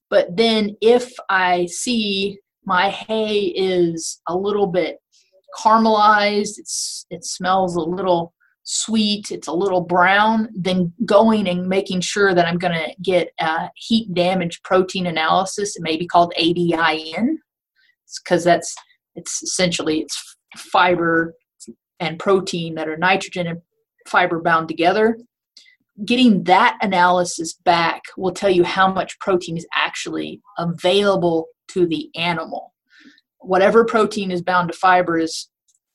But 0.09 0.35
then 0.35 0.75
if 0.81 1.13
I 1.29 1.67
see 1.67 2.39
my 2.69 2.91
hay 2.91 3.45
is 3.55 4.21
a 4.27 4.37
little 4.37 4.67
bit 4.67 4.99
caramelized, 5.59 6.59
it's 6.59 7.03
it 7.09 7.25
smells 7.25 7.75
a 7.75 7.81
little 7.81 8.31
sweet, 8.63 9.31
it's 9.31 9.47
a 9.47 9.59
little 9.63 9.81
brown, 9.81 10.47
then 10.55 10.93
going 11.03 11.47
and 11.49 11.67
making 11.67 12.01
sure 12.01 12.35
that 12.35 12.45
I'm 12.45 12.59
going 12.59 12.75
to 12.75 12.93
get 13.01 13.29
a 13.39 13.71
heat 13.75 14.13
damage 14.13 14.61
protein 14.61 15.07
analysis, 15.07 15.75
it 15.75 15.81
may 15.81 15.97
be 15.97 16.05
called 16.05 16.31
ADIN, 16.37 17.37
because 18.23 18.43
that's 18.43 18.75
it's 19.15 19.41
essentially 19.41 20.01
it's 20.01 20.37
fiber 20.55 21.33
and 21.99 22.19
protein 22.19 22.75
that 22.75 22.87
are 22.87 22.97
nitrogen 22.97 23.47
and 23.47 23.61
fiber 24.07 24.39
bound 24.39 24.67
together. 24.67 25.17
Getting 26.05 26.43
that 26.43 26.77
analysis 26.81 27.55
back 27.65 28.03
will 28.15 28.31
tell 28.31 28.51
you 28.51 28.63
how 28.63 28.93
much 28.93 29.19
protein 29.19 29.57
is 29.57 29.67
actually 29.73 30.39
available 30.59 31.47
to 31.73 31.85
the 31.85 32.09
animal. 32.15 32.73
Whatever 33.39 33.85
protein 33.85 34.31
is 34.31 34.41
bound 34.41 34.71
to 34.71 34.77
fiber 34.77 35.17
is 35.17 35.49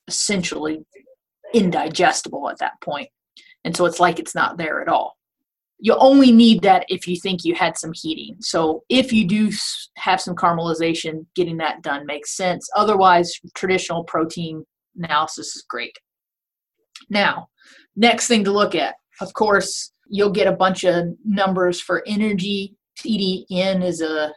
essentially 0.07 0.85
indigestible 1.53 2.49
at 2.49 2.59
that 2.59 2.79
point. 2.81 3.09
And 3.63 3.75
so 3.75 3.85
it's 3.85 3.99
like 3.99 4.19
it's 4.19 4.35
not 4.35 4.57
there 4.57 4.81
at 4.81 4.87
all. 4.87 5.17
You 5.79 5.95
only 5.95 6.31
need 6.31 6.61
that 6.61 6.85
if 6.87 7.07
you 7.07 7.17
think 7.19 7.43
you 7.43 7.53
had 7.53 7.77
some 7.77 7.91
heating. 7.93 8.37
So 8.39 8.83
if 8.89 9.11
you 9.11 9.27
do 9.27 9.51
have 9.97 10.21
some 10.21 10.35
caramelization, 10.35 11.25
getting 11.35 11.57
that 11.57 11.81
done 11.81 12.05
makes 12.05 12.35
sense. 12.35 12.69
Otherwise, 12.75 13.33
traditional 13.55 14.03
protein 14.03 14.65
analysis 14.95 15.55
is 15.55 15.65
great. 15.67 15.97
Now, 17.09 17.49
next 17.95 18.27
thing 18.27 18.43
to 18.45 18.51
look 18.51 18.73
at, 18.73 18.95
of 19.21 19.33
course, 19.33 19.91
you'll 20.07 20.31
get 20.31 20.47
a 20.47 20.51
bunch 20.55 20.83
of 20.83 21.05
numbers 21.25 21.81
for 21.81 22.03
energy. 22.07 22.75
TDN 22.99 23.83
is 23.83 24.01
a 24.01 24.31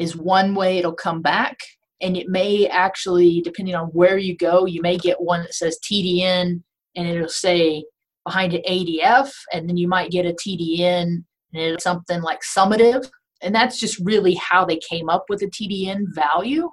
is 0.00 0.16
one 0.16 0.54
way 0.54 0.78
it'll 0.78 0.92
come 0.92 1.22
back. 1.22 1.58
And 2.00 2.16
it 2.16 2.28
may 2.28 2.66
actually 2.66 3.42
depending 3.42 3.74
on 3.74 3.88
where 3.88 4.16
you 4.16 4.34
go 4.34 4.64
you 4.64 4.80
may 4.80 4.96
get 4.96 5.20
one 5.20 5.42
that 5.42 5.52
says 5.52 5.78
tdn 5.84 6.62
and 6.96 7.06
it'll 7.06 7.28
say 7.28 7.84
behind 8.24 8.54
an 8.54 8.62
adf 8.66 9.30
and 9.52 9.68
then 9.68 9.76
you 9.76 9.86
might 9.86 10.10
get 10.10 10.24
a 10.24 10.32
tdn 10.32 11.02
and 11.02 11.24
it's 11.52 11.84
something 11.84 12.22
like 12.22 12.40
summative. 12.56 13.08
And 13.42 13.54
that's 13.54 13.78
just 13.78 13.98
really 13.98 14.34
how 14.34 14.64
they 14.64 14.78
came 14.78 15.10
up 15.10 15.24
with 15.28 15.40
the 15.40 15.50
tdn 15.50 16.04
value. 16.14 16.70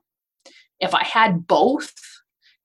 If 0.80 0.96
i 0.96 1.04
had 1.04 1.46
both 1.48 1.94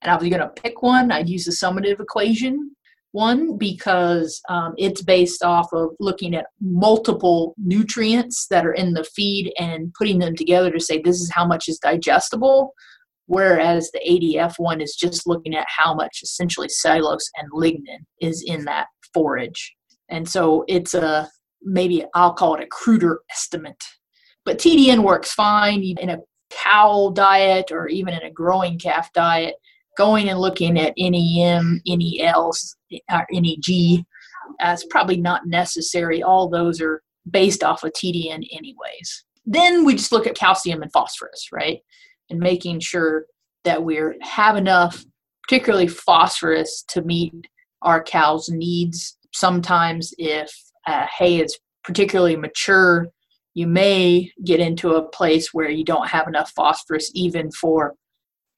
and 0.03 0.11
i 0.11 0.16
was 0.16 0.29
going 0.29 0.40
to 0.40 0.48
pick 0.48 0.83
one 0.83 1.11
i'd 1.11 1.29
use 1.29 1.44
the 1.44 1.51
summative 1.51 2.01
equation 2.01 2.77
one, 3.12 3.57
because 3.57 4.40
um, 4.48 4.75
it's 4.77 5.03
based 5.03 5.42
off 5.42 5.68
of 5.72 5.90
looking 6.01 6.35
at 6.35 6.46
multiple 6.61 7.55
nutrients 7.59 8.46
that 8.48 8.66
are 8.66 8.72
in 8.72 8.94
the 8.94 9.05
feed 9.05 9.53
and 9.59 9.92
putting 9.94 10.18
them 10.18 10.35
together 10.35 10.70
to 10.70 10.81
say 10.81 11.01
this 11.01 11.20
is 11.20 11.31
how 11.31 11.46
much 11.46 11.68
is 11.68 11.79
digestible. 11.79 12.72
Whereas 13.27 13.90
the 13.92 14.01
ADF 14.01 14.55
one 14.59 14.81
is 14.81 14.94
just 14.94 15.27
looking 15.27 15.55
at 15.55 15.66
how 15.68 15.94
much 15.94 16.20
essentially 16.22 16.68
cellulose 16.68 17.31
and 17.37 17.51
lignin 17.53 18.05
is 18.20 18.42
in 18.46 18.64
that 18.64 18.88
forage. 19.14 19.75
And 20.09 20.29
so 20.29 20.64
it's 20.68 20.94
a 20.94 21.31
maybe 21.62 22.05
I'll 22.14 22.35
call 22.35 22.57
it 22.57 22.62
a 22.62 22.66
cruder 22.66 23.20
estimate. 23.31 23.83
But 24.44 24.59
TDN 24.59 25.05
works 25.05 25.33
fine 25.33 25.83
in 25.83 26.11
a 26.11 26.18
cow 26.51 27.12
diet 27.14 27.70
or 27.70 27.88
even 27.88 28.14
in 28.14 28.22
a 28.22 28.31
growing 28.31 28.79
calf 28.79 29.12
diet. 29.12 29.55
Going 29.96 30.28
and 30.28 30.38
looking 30.38 30.78
at 30.78 30.94
NEM, 30.96 31.81
NELs, 31.87 32.76
or 33.11 33.26
NEG, 33.31 34.05
that's 34.59 34.85
probably 34.87 35.16
not 35.16 35.46
necessary. 35.46 36.22
All 36.22 36.48
those 36.48 36.81
are 36.81 37.02
based 37.31 37.62
off 37.62 37.85
of 37.85 37.92
TDN, 37.92 38.46
anyways. 38.52 39.24
Then 39.44 39.85
we 39.85 39.94
just 39.94 40.12
look 40.12 40.26
at 40.26 40.37
calcium 40.37 40.83
and 40.83 40.92
phosphorus, 40.92 41.48
right? 41.52 41.81
And 42.31 42.38
making 42.38 42.81
sure 42.81 43.26
that 43.64 43.83
we 43.83 44.00
have 44.22 44.57
enough, 44.57 45.05
particularly 45.42 45.88
phosphorus, 45.88 46.85
to 46.88 47.02
meet 47.02 47.35
our 47.83 48.02
cows' 48.02 48.48
needs. 48.48 49.18
Sometimes, 49.35 50.12
if 50.18 50.52
uh, 50.87 51.07
hay 51.18 51.40
is 51.40 51.59
particularly 51.85 52.37
mature, 52.37 53.09
you 53.55 53.66
may 53.66 54.31
get 54.44 54.61
into 54.61 54.94
a 54.94 55.09
place 55.09 55.52
where 55.52 55.68
you 55.68 55.85
don't 55.85 56.09
have 56.09 56.26
enough 56.28 56.52
phosphorus 56.55 57.11
even 57.14 57.50
for 57.52 57.94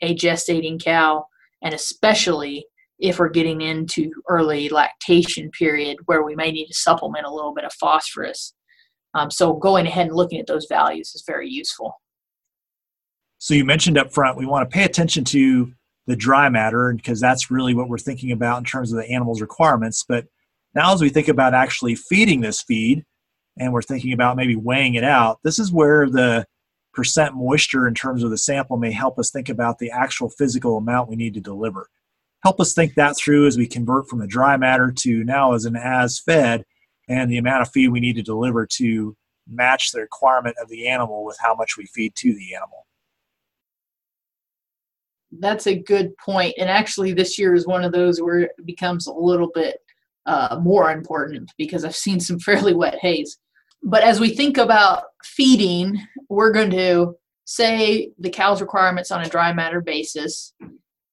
a 0.00 0.14
gestating 0.14 0.82
cow, 0.82 1.26
and 1.62 1.74
especially 1.74 2.66
if 2.98 3.18
we're 3.18 3.28
getting 3.28 3.60
into 3.60 4.10
early 4.28 4.68
lactation 4.68 5.50
period 5.50 5.98
where 6.06 6.22
we 6.22 6.36
may 6.36 6.52
need 6.52 6.66
to 6.66 6.74
supplement 6.74 7.26
a 7.26 7.30
little 7.30 7.54
bit 7.54 7.64
of 7.64 7.72
phosphorus. 7.72 8.54
Um, 9.14 9.30
so 9.30 9.54
going 9.54 9.86
ahead 9.86 10.06
and 10.06 10.16
looking 10.16 10.40
at 10.40 10.46
those 10.46 10.66
values 10.68 11.12
is 11.14 11.24
very 11.26 11.48
useful. 11.48 12.00
So 13.38 13.54
you 13.54 13.64
mentioned 13.64 13.98
up 13.98 14.12
front 14.12 14.38
we 14.38 14.46
want 14.46 14.68
to 14.68 14.74
pay 14.74 14.84
attention 14.84 15.24
to 15.24 15.72
the 16.06 16.16
dry 16.16 16.48
matter 16.48 16.92
because 16.94 17.20
that's 17.20 17.50
really 17.50 17.74
what 17.74 17.88
we're 17.88 17.98
thinking 17.98 18.32
about 18.32 18.58
in 18.58 18.64
terms 18.64 18.92
of 18.92 18.98
the 18.98 19.08
animal's 19.10 19.40
requirements. 19.40 20.04
But 20.06 20.26
now, 20.74 20.92
as 20.92 21.00
we 21.00 21.08
think 21.08 21.28
about 21.28 21.54
actually 21.54 21.94
feeding 21.94 22.40
this 22.40 22.62
feed, 22.62 23.04
and 23.58 23.72
we're 23.72 23.82
thinking 23.82 24.12
about 24.12 24.36
maybe 24.36 24.56
weighing 24.56 24.94
it 24.94 25.04
out, 25.04 25.38
this 25.44 25.58
is 25.58 25.72
where 25.72 26.08
the 26.08 26.46
percent 26.94 27.34
moisture 27.34 27.86
in 27.86 27.94
terms 27.94 28.22
of 28.22 28.30
the 28.30 28.38
sample 28.38 28.76
may 28.76 28.92
help 28.92 29.18
us 29.18 29.30
think 29.30 29.48
about 29.48 29.78
the 29.78 29.90
actual 29.90 30.30
physical 30.30 30.76
amount 30.76 31.08
we 31.08 31.16
need 31.16 31.34
to 31.34 31.40
deliver. 31.40 31.88
Help 32.42 32.60
us 32.60 32.74
think 32.74 32.94
that 32.94 33.16
through 33.16 33.46
as 33.46 33.56
we 33.56 33.66
convert 33.66 34.08
from 34.08 34.20
a 34.20 34.26
dry 34.26 34.56
matter 34.56 34.92
to 34.92 35.24
now 35.24 35.54
as 35.54 35.64
an 35.64 35.76
as 35.76 36.18
fed 36.18 36.64
and 37.08 37.30
the 37.30 37.38
amount 37.38 37.62
of 37.62 37.70
feed 37.70 37.88
we 37.88 38.00
need 38.00 38.16
to 38.16 38.22
deliver 38.22 38.66
to 38.66 39.16
match 39.48 39.92
the 39.92 40.00
requirement 40.00 40.56
of 40.62 40.68
the 40.68 40.88
animal 40.88 41.24
with 41.24 41.36
how 41.40 41.54
much 41.54 41.76
we 41.76 41.86
feed 41.86 42.14
to 42.16 42.34
the 42.34 42.54
animal. 42.54 42.86
That's 45.32 45.66
a 45.66 45.78
good 45.78 46.16
point. 46.18 46.54
And 46.58 46.70
actually, 46.70 47.12
this 47.12 47.38
year 47.38 47.54
is 47.54 47.66
one 47.66 47.84
of 47.84 47.92
those 47.92 48.20
where 48.20 48.40
it 48.40 48.52
becomes 48.64 49.06
a 49.06 49.12
little 49.12 49.50
bit 49.54 49.78
uh, 50.26 50.58
more 50.62 50.90
important 50.90 51.52
because 51.58 51.84
I've 51.84 51.96
seen 51.96 52.20
some 52.20 52.38
fairly 52.40 52.74
wet 52.74 52.98
hays. 53.00 53.38
But 53.84 54.02
as 54.02 54.18
we 54.18 54.30
think 54.30 54.56
about 54.56 55.04
feeding, 55.22 56.00
we're 56.30 56.52
going 56.52 56.70
to 56.70 57.14
say 57.44 58.10
the 58.18 58.30
cow's 58.30 58.62
requirements 58.62 59.10
on 59.10 59.22
a 59.22 59.28
dry 59.28 59.52
matter 59.52 59.82
basis. 59.82 60.54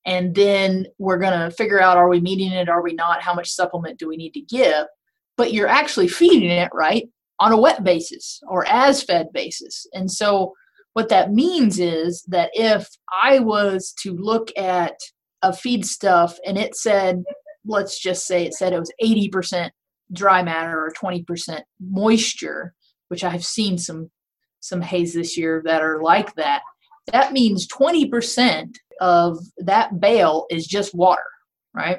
And 0.06 0.34
then 0.34 0.88
we're 0.98 1.20
going 1.20 1.38
to 1.38 1.56
figure 1.56 1.82
out 1.82 1.98
are 1.98 2.10
we 2.10 2.22
meeting 2.22 2.52
it, 2.52 2.70
are 2.70 2.82
we 2.82 2.94
not, 2.94 3.22
how 3.22 3.34
much 3.34 3.52
supplement 3.52 4.00
do 4.00 4.08
we 4.08 4.18
need 4.18 4.34
to 4.34 4.42
give? 4.42 4.86
But 5.38 5.54
you're 5.54 5.68
actually 5.68 6.08
feeding 6.08 6.50
it, 6.50 6.70
right, 6.74 7.08
on 7.40 7.52
a 7.52 7.60
wet 7.60 7.84
basis 7.84 8.40
or 8.48 8.66
as 8.68 9.04
fed 9.04 9.28
basis. 9.34 9.86
And 9.94 10.10
so 10.10 10.54
what 10.94 11.10
that 11.10 11.32
means 11.34 11.80
is 11.80 12.24
that 12.30 12.52
if 12.54 12.88
I 13.22 13.40
was 13.40 13.94
to 14.02 14.14
look 14.14 14.50
at 14.58 14.96
a 15.42 15.54
feed 15.54 15.86
stuff 15.86 16.38
and 16.46 16.58
it 16.58 16.76
said, 16.76 17.24
let's 17.66 18.00
just 18.00 18.26
say 18.26 18.46
it 18.46 18.54
said 18.54 18.74
it 18.74 18.80
was 18.80 18.94
80% 19.04 19.70
dry 20.14 20.44
matter 20.44 20.80
or 20.80 20.92
20% 20.92 21.62
moisture, 21.80 22.74
which 23.10 23.24
I've 23.24 23.46
seen 23.46 23.78
some 23.78 24.10
some 24.64 24.82
hays 24.82 25.16
this 25.16 25.36
year 25.38 25.64
that 25.66 25.82
are 25.82 26.04
like 26.04 26.36
that. 26.36 26.62
That 27.12 27.34
means 27.34 27.68
20% 27.68 28.76
of 29.00 29.40
that 29.58 30.00
bale 30.00 30.46
is 30.52 30.68
just 30.68 30.94
water, 30.94 31.24
right? 31.74 31.98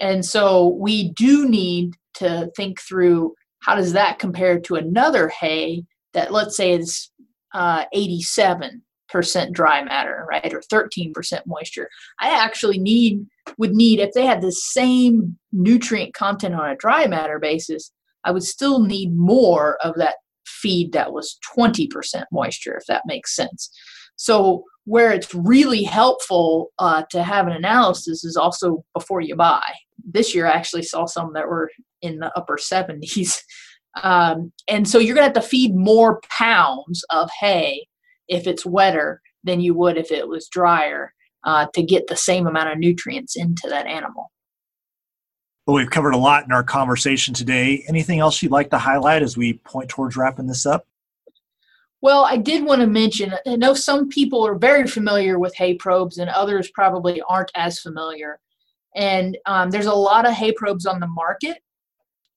And 0.00 0.24
so 0.24 0.76
we 0.80 1.12
do 1.12 1.48
need 1.48 1.94
to 2.14 2.50
think 2.56 2.80
through 2.80 3.34
how 3.60 3.76
does 3.76 3.92
that 3.92 4.18
compare 4.18 4.58
to 4.58 4.74
another 4.74 5.28
hay 5.28 5.84
that 6.14 6.32
let's 6.32 6.56
say 6.56 6.72
is 6.72 7.10
uh, 7.54 7.84
87 7.92 8.82
percent 9.08 9.54
dry 9.54 9.82
matter, 9.82 10.26
right, 10.28 10.52
or 10.52 10.60
13% 10.60 11.12
moisture. 11.46 11.88
I 12.20 12.30
actually 12.30 12.78
need 12.78 13.26
would 13.56 13.72
need 13.72 14.00
if 14.00 14.12
they 14.12 14.26
had 14.26 14.42
the 14.42 14.52
same 14.52 15.37
nutrient 15.52 16.14
content 16.14 16.54
on 16.54 16.68
a 16.68 16.76
dry 16.76 17.06
matter 17.06 17.38
basis, 17.38 17.92
I 18.24 18.30
would 18.30 18.42
still 18.42 18.80
need 18.80 19.16
more 19.16 19.78
of 19.82 19.94
that 19.96 20.16
feed 20.46 20.92
that 20.92 21.12
was 21.12 21.38
20% 21.56 21.88
moisture, 22.32 22.76
if 22.76 22.86
that 22.86 23.02
makes 23.06 23.34
sense. 23.34 23.70
So 24.16 24.64
where 24.84 25.12
it's 25.12 25.34
really 25.34 25.82
helpful 25.82 26.70
uh, 26.78 27.04
to 27.10 27.22
have 27.22 27.46
an 27.46 27.52
analysis 27.52 28.24
is 28.24 28.36
also 28.36 28.84
before 28.94 29.20
you 29.20 29.36
buy. 29.36 29.62
This 30.02 30.34
year, 30.34 30.46
I 30.46 30.52
actually 30.52 30.82
saw 30.82 31.04
some 31.04 31.32
that 31.34 31.46
were 31.46 31.70
in 32.02 32.18
the 32.18 32.32
upper 32.36 32.56
70s. 32.56 33.40
Um, 34.02 34.52
and 34.68 34.86
so 34.86 34.98
you're 34.98 35.16
going 35.16 35.28
to 35.28 35.38
have 35.40 35.42
to 35.42 35.48
feed 35.48 35.74
more 35.74 36.20
pounds 36.28 37.02
of 37.10 37.30
hay 37.40 37.88
if 38.28 38.46
it's 38.46 38.64
wetter 38.64 39.20
than 39.42 39.60
you 39.60 39.74
would 39.74 39.96
if 39.96 40.12
it 40.12 40.28
was 40.28 40.46
drier 40.46 41.12
uh, 41.44 41.66
to 41.74 41.82
get 41.82 42.06
the 42.06 42.14
same 42.14 42.46
amount 42.46 42.70
of 42.70 42.78
nutrients 42.78 43.34
into 43.34 43.66
that 43.68 43.86
animal. 43.86 44.30
Well, 45.68 45.76
we've 45.76 45.90
covered 45.90 46.14
a 46.14 46.16
lot 46.16 46.46
in 46.46 46.50
our 46.52 46.62
conversation 46.62 47.34
today. 47.34 47.84
Anything 47.88 48.20
else 48.20 48.42
you'd 48.42 48.50
like 48.50 48.70
to 48.70 48.78
highlight 48.78 49.20
as 49.20 49.36
we 49.36 49.52
point 49.52 49.90
towards 49.90 50.16
wrapping 50.16 50.46
this 50.46 50.64
up? 50.64 50.86
Well, 52.00 52.24
I 52.24 52.38
did 52.38 52.64
want 52.64 52.80
to 52.80 52.86
mention 52.86 53.34
I 53.46 53.56
know 53.56 53.74
some 53.74 54.08
people 54.08 54.46
are 54.46 54.54
very 54.54 54.86
familiar 54.86 55.38
with 55.38 55.54
hay 55.54 55.74
probes 55.74 56.16
and 56.16 56.30
others 56.30 56.70
probably 56.70 57.20
aren't 57.28 57.50
as 57.54 57.80
familiar. 57.80 58.40
And 58.96 59.36
um, 59.44 59.70
there's 59.70 59.84
a 59.84 59.92
lot 59.92 60.26
of 60.26 60.32
hay 60.32 60.52
probes 60.52 60.86
on 60.86 61.00
the 61.00 61.06
market, 61.06 61.58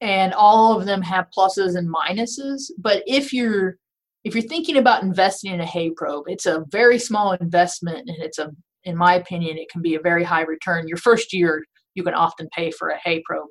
and 0.02 0.34
all 0.34 0.78
of 0.78 0.86
them 0.86 1.02
have 1.02 1.30
pluses 1.34 1.78
and 1.78 1.88
minuses. 1.88 2.70
But 2.80 3.02
if 3.08 3.32
you're 3.32 3.78
if 4.26 4.36
you're 4.36 4.42
thinking 4.42 4.76
about 4.76 5.04
investing 5.04 5.54
in 5.54 5.62
a 5.62 5.66
hay 5.66 5.92
probe, 5.92 6.26
it's 6.28 6.48
a 6.48 6.66
very 6.68 7.00
small 7.00 7.32
investment 7.32 8.10
and 8.10 8.22
it's 8.22 8.40
a 8.40 8.52
in 8.84 8.98
my 8.98 9.14
opinion, 9.14 9.58
it 9.58 9.70
can 9.70 9.82
be 9.82 9.96
a 9.96 10.02
very 10.02 10.26
high 10.26 10.42
return. 10.42 10.90
Your 10.90 10.98
first 10.98 11.32
year, 11.32 11.64
you 11.96 12.04
can 12.04 12.14
often 12.14 12.48
pay 12.56 12.72
for 12.72 12.90
a 12.90 12.98
hay 13.04 13.22
probe. 13.26 13.50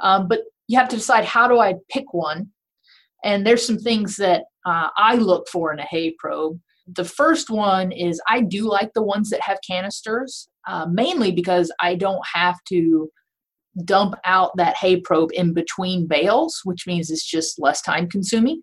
Um, 0.00 0.28
but 0.28 0.40
you 0.66 0.78
have 0.78 0.88
to 0.88 0.96
decide 0.96 1.24
how 1.24 1.48
do 1.48 1.58
I 1.58 1.74
pick 1.90 2.12
one? 2.12 2.48
And 3.22 3.46
there's 3.46 3.66
some 3.66 3.78
things 3.78 4.16
that 4.16 4.44
uh, 4.66 4.88
I 4.96 5.16
look 5.16 5.48
for 5.48 5.72
in 5.72 5.78
a 5.78 5.84
hay 5.84 6.14
probe. 6.18 6.58
The 6.86 7.04
first 7.04 7.48
one 7.48 7.92
is 7.92 8.20
I 8.28 8.42
do 8.42 8.68
like 8.68 8.92
the 8.94 9.02
ones 9.02 9.30
that 9.30 9.40
have 9.40 9.58
canisters, 9.66 10.48
uh, 10.66 10.86
mainly 10.90 11.32
because 11.32 11.72
I 11.80 11.94
don't 11.94 12.24
have 12.34 12.56
to 12.68 13.10
dump 13.84 14.14
out 14.24 14.52
that 14.56 14.76
hay 14.76 15.00
probe 15.00 15.30
in 15.32 15.52
between 15.52 16.06
bales, 16.06 16.60
which 16.64 16.86
means 16.86 17.10
it's 17.10 17.28
just 17.28 17.58
less 17.58 17.82
time 17.82 18.08
consuming. 18.08 18.62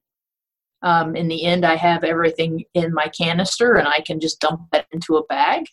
Um, 0.84 1.16
in 1.16 1.28
the 1.28 1.46
end, 1.46 1.66
I 1.66 1.76
have 1.76 2.04
everything 2.04 2.64
in 2.74 2.94
my 2.94 3.08
canister 3.08 3.76
and 3.76 3.88
I 3.88 4.02
can 4.02 4.20
just 4.20 4.40
dump 4.40 4.62
that 4.72 4.88
into 4.92 5.18
a 5.18 5.26
bag. 5.26 5.66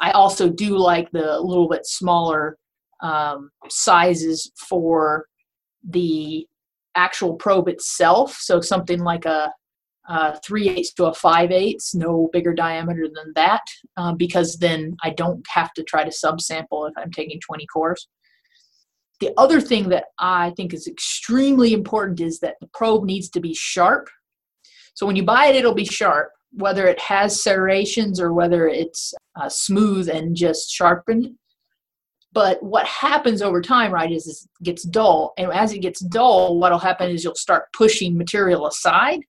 I 0.00 0.12
also 0.12 0.48
do 0.48 0.78
like 0.78 1.10
the 1.10 1.40
little 1.40 1.68
bit 1.68 1.86
smaller 1.86 2.56
um, 3.02 3.50
sizes 3.68 4.50
for 4.68 5.26
the 5.88 6.46
actual 6.94 7.34
probe 7.34 7.68
itself. 7.68 8.36
So 8.40 8.60
something 8.60 9.00
like 9.00 9.24
a, 9.24 9.52
a 10.08 10.38
3 10.40 10.68
eighths 10.70 10.94
to 10.94 11.06
a 11.06 11.14
5 11.14 11.52
eighths, 11.52 11.94
no 11.94 12.28
bigger 12.32 12.54
diameter 12.54 13.06
than 13.14 13.32
that, 13.34 13.62
uh, 13.96 14.14
because 14.14 14.56
then 14.56 14.96
I 15.02 15.10
don't 15.10 15.46
have 15.48 15.72
to 15.74 15.82
try 15.84 16.04
to 16.04 16.10
subsample 16.10 16.88
if 16.88 16.94
I'm 16.96 17.12
taking 17.12 17.40
20 17.40 17.66
cores. 17.66 18.08
The 19.20 19.32
other 19.36 19.60
thing 19.60 19.88
that 19.88 20.06
I 20.18 20.52
think 20.56 20.72
is 20.72 20.86
extremely 20.86 21.72
important 21.72 22.20
is 22.20 22.38
that 22.40 22.54
the 22.60 22.68
probe 22.72 23.04
needs 23.04 23.28
to 23.30 23.40
be 23.40 23.52
sharp 23.52 24.08
so 24.98 25.06
when 25.06 25.14
you 25.14 25.22
buy 25.22 25.46
it, 25.46 25.54
it'll 25.54 25.74
be 25.74 25.84
sharp, 25.84 26.32
whether 26.50 26.88
it 26.88 26.98
has 26.98 27.44
serrations 27.44 28.20
or 28.20 28.32
whether 28.32 28.66
it's 28.66 29.14
uh, 29.40 29.48
smooth 29.48 30.08
and 30.08 30.34
just 30.34 30.72
sharpened. 30.72 31.28
But 32.38 32.62
what 32.62 32.86
happens 32.86 33.42
over 33.42 33.60
time, 33.60 33.90
right, 33.90 34.12
is 34.12 34.28
it 34.28 34.64
gets 34.64 34.84
dull. 34.84 35.32
And 35.38 35.50
as 35.50 35.72
it 35.72 35.80
gets 35.80 35.98
dull, 35.98 36.60
what'll 36.60 36.78
happen 36.78 37.10
is 37.10 37.24
you'll 37.24 37.34
start 37.34 37.72
pushing 37.72 38.16
material 38.16 38.68
aside. 38.68 39.22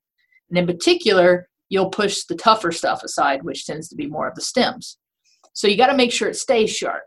And 0.50 0.60
in 0.60 0.68
particular, 0.68 1.50
you'll 1.70 1.90
push 1.90 2.26
the 2.26 2.36
tougher 2.36 2.72
stuff 2.72 3.02
aside, 3.02 3.42
which 3.42 3.66
tends 3.66 3.90
to 3.90 3.96
be 3.96 4.06
more 4.06 4.28
of 4.28 4.36
the 4.36 4.44
stems. 4.44 5.00
So 5.54 5.68
you 5.68 5.76
got 5.76 5.88
to 5.88 5.98
make 5.98 6.12
sure 6.12 6.28
it 6.30 6.36
stays 6.36 6.70
sharp. 6.70 7.02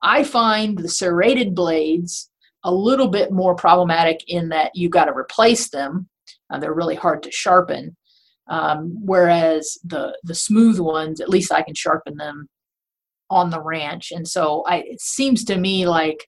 I 0.00 0.22
find 0.22 0.78
the 0.78 0.88
serrated 0.88 1.56
blades 1.56 2.30
a 2.62 2.72
little 2.72 3.08
bit 3.08 3.32
more 3.32 3.56
problematic 3.56 4.20
in 4.28 4.50
that 4.50 4.70
you 4.76 4.88
got 4.88 5.06
to 5.06 5.12
replace 5.12 5.70
them 5.70 6.08
uh, 6.52 6.60
they're 6.60 6.72
really 6.72 6.94
hard 6.94 7.24
to 7.24 7.32
sharpen. 7.32 7.96
Um, 8.48 8.96
whereas 9.04 9.76
the 9.82 10.16
the 10.22 10.36
smooth 10.36 10.78
ones, 10.78 11.20
at 11.20 11.28
least 11.28 11.52
I 11.52 11.62
can 11.62 11.74
sharpen 11.74 12.16
them 12.16 12.48
on 13.32 13.50
the 13.50 13.60
ranch. 13.60 14.12
And 14.12 14.28
so 14.28 14.62
I, 14.66 14.82
it 14.86 15.00
seems 15.00 15.44
to 15.44 15.56
me 15.56 15.86
like 15.86 16.26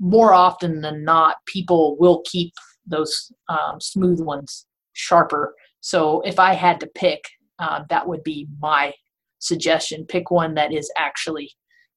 more 0.00 0.32
often 0.32 0.80
than 0.80 1.04
not, 1.04 1.36
people 1.46 1.96
will 1.98 2.22
keep 2.24 2.52
those 2.86 3.32
um, 3.48 3.80
smooth 3.80 4.20
ones 4.20 4.66
sharper. 4.92 5.54
So 5.80 6.20
if 6.22 6.38
I 6.38 6.54
had 6.54 6.80
to 6.80 6.86
pick, 6.86 7.22
uh, 7.58 7.82
that 7.90 8.08
would 8.08 8.22
be 8.22 8.48
my 8.60 8.92
suggestion. 9.38 10.06
Pick 10.06 10.30
one 10.30 10.54
that 10.54 10.72
is 10.72 10.90
actually 10.96 11.50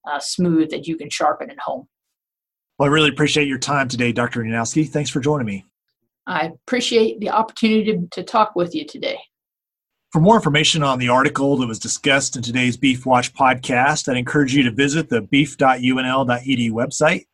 uh, 0.09 0.19
smooth 0.19 0.69
that 0.71 0.87
you 0.87 0.97
can 0.97 1.09
sharpen 1.09 1.49
at 1.49 1.59
home. 1.59 1.87
Well, 2.77 2.89
I 2.89 2.91
really 2.91 3.09
appreciate 3.09 3.47
your 3.47 3.57
time 3.57 3.87
today, 3.87 4.11
Dr. 4.11 4.41
Drewnoski. 4.41 4.87
Thanks 4.87 5.09
for 5.09 5.19
joining 5.19 5.47
me. 5.47 5.65
I 6.27 6.51
appreciate 6.67 7.19
the 7.19 7.29
opportunity 7.29 7.93
to, 7.93 8.07
to 8.11 8.23
talk 8.23 8.55
with 8.55 8.75
you 8.75 8.85
today. 8.85 9.19
For 10.11 10.19
more 10.19 10.35
information 10.35 10.81
on 10.81 10.97
the 10.97 11.09
article 11.09 11.55
that 11.57 11.67
was 11.67 11.77
discussed 11.77 12.35
in 12.35 12.41
today's 12.41 12.77
Beef 12.77 13.05
Watch 13.05 13.31
podcast, 13.35 14.09
I'd 14.09 14.17
encourage 14.17 14.55
you 14.55 14.63
to 14.63 14.71
visit 14.71 15.07
the 15.07 15.21
beef.unl.edu 15.21 16.71
website. 16.71 17.25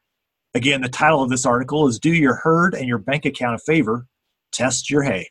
Again, 0.54 0.82
the 0.82 0.90
title 0.90 1.24
of 1.24 1.30
this 1.30 1.46
article 1.46 1.88
is 1.88 2.00
Do 2.00 2.12
Your 2.12 2.36
Herd 2.36 2.74
and 2.76 2.86
Your 2.86 2.98
Bank 2.98 3.24
Account 3.24 3.56
a 3.56 3.60
Favor 3.60 4.08
Test 4.52 4.90
Your 4.90 5.04
Hay. 5.04 5.30